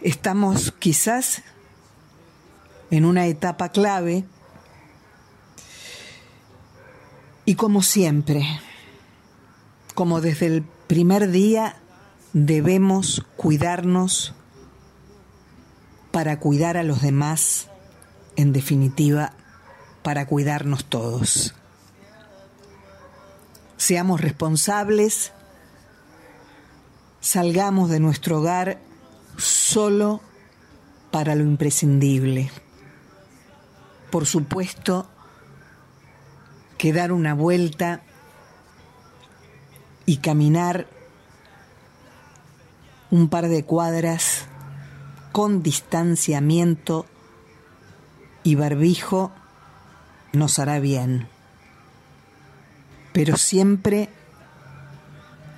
Estamos 0.00 0.72
quizás 0.78 1.42
en 2.90 3.04
una 3.04 3.26
etapa 3.26 3.70
clave 3.70 4.24
y 7.44 7.54
como 7.54 7.82
siempre, 7.82 8.46
como 9.94 10.20
desde 10.20 10.46
el 10.46 10.62
primer 10.86 11.30
día, 11.30 11.76
debemos 12.32 13.24
cuidarnos 13.36 14.34
para 16.12 16.38
cuidar 16.38 16.76
a 16.76 16.82
los 16.82 17.02
demás 17.02 17.68
en 18.36 18.52
definitiva, 18.52 19.32
para 20.02 20.26
cuidarnos 20.26 20.84
todos. 20.84 21.54
Seamos 23.76 24.20
responsables, 24.20 25.32
salgamos 27.20 27.90
de 27.90 28.00
nuestro 28.00 28.38
hogar 28.38 28.78
solo 29.36 30.20
para 31.10 31.34
lo 31.34 31.42
imprescindible. 31.42 32.50
Por 34.10 34.26
supuesto 34.26 35.08
que 36.78 36.92
dar 36.92 37.12
una 37.12 37.34
vuelta 37.34 38.02
y 40.04 40.18
caminar 40.18 40.86
un 43.10 43.28
par 43.28 43.48
de 43.48 43.64
cuadras 43.64 44.46
con 45.32 45.62
distanciamiento 45.62 47.06
y 48.42 48.54
barbijo 48.54 49.32
nos 50.32 50.58
hará 50.58 50.78
bien, 50.78 51.28
pero 53.12 53.36
siempre 53.36 54.08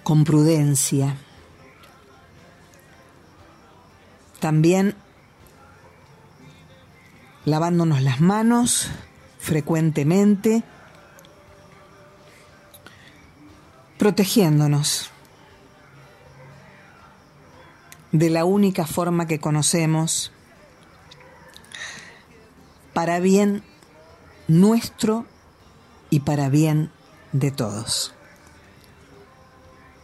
con 0.02 0.24
prudencia. 0.24 1.16
También 4.40 4.94
lavándonos 7.44 8.02
las 8.02 8.20
manos 8.20 8.88
frecuentemente, 9.38 10.62
protegiéndonos 13.98 15.10
de 18.12 18.30
la 18.30 18.44
única 18.44 18.86
forma 18.86 19.26
que 19.26 19.40
conocemos 19.40 20.32
para 22.92 23.20
bien 23.20 23.62
nuestro 24.46 25.26
y 26.10 26.20
para 26.20 26.48
bien 26.48 26.90
de 27.32 27.50
todos. 27.50 28.14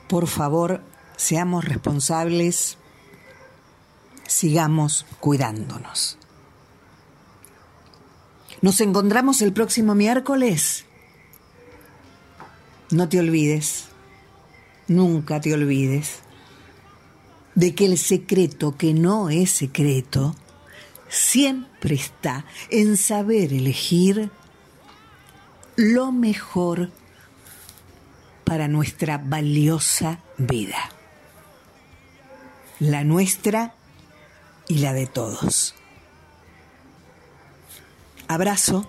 Por 0.08 0.26
favor, 0.26 0.82
seamos 1.16 1.64
responsables, 1.64 2.78
sigamos 4.26 5.06
cuidándonos. 5.20 6.18
Nos 8.62 8.80
encontramos 8.80 9.42
el 9.42 9.52
próximo 9.52 9.94
miércoles. 9.94 10.86
No 12.90 13.08
te 13.08 13.18
olvides, 13.18 13.86
nunca 14.88 15.40
te 15.40 15.52
olvides, 15.52 16.20
de 17.54 17.74
que 17.74 17.86
el 17.86 17.98
secreto 17.98 18.76
que 18.76 18.94
no 18.94 19.30
es 19.30 19.50
secreto 19.50 20.34
siempre 21.08 21.94
está 21.94 22.44
en 22.70 22.96
saber 22.96 23.52
elegir 23.52 24.30
lo 25.76 26.12
mejor 26.12 26.90
para 28.44 28.68
nuestra 28.68 29.18
valiosa 29.18 30.20
vida, 30.38 30.90
la 32.78 33.04
nuestra 33.04 33.74
y 34.68 34.78
la 34.78 34.92
de 34.92 35.06
todos. 35.06 35.74
Abrazo. 38.28 38.88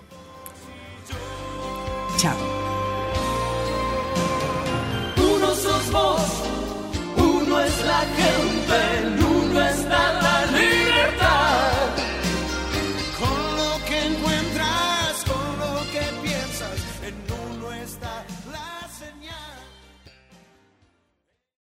Chao. 2.16 2.55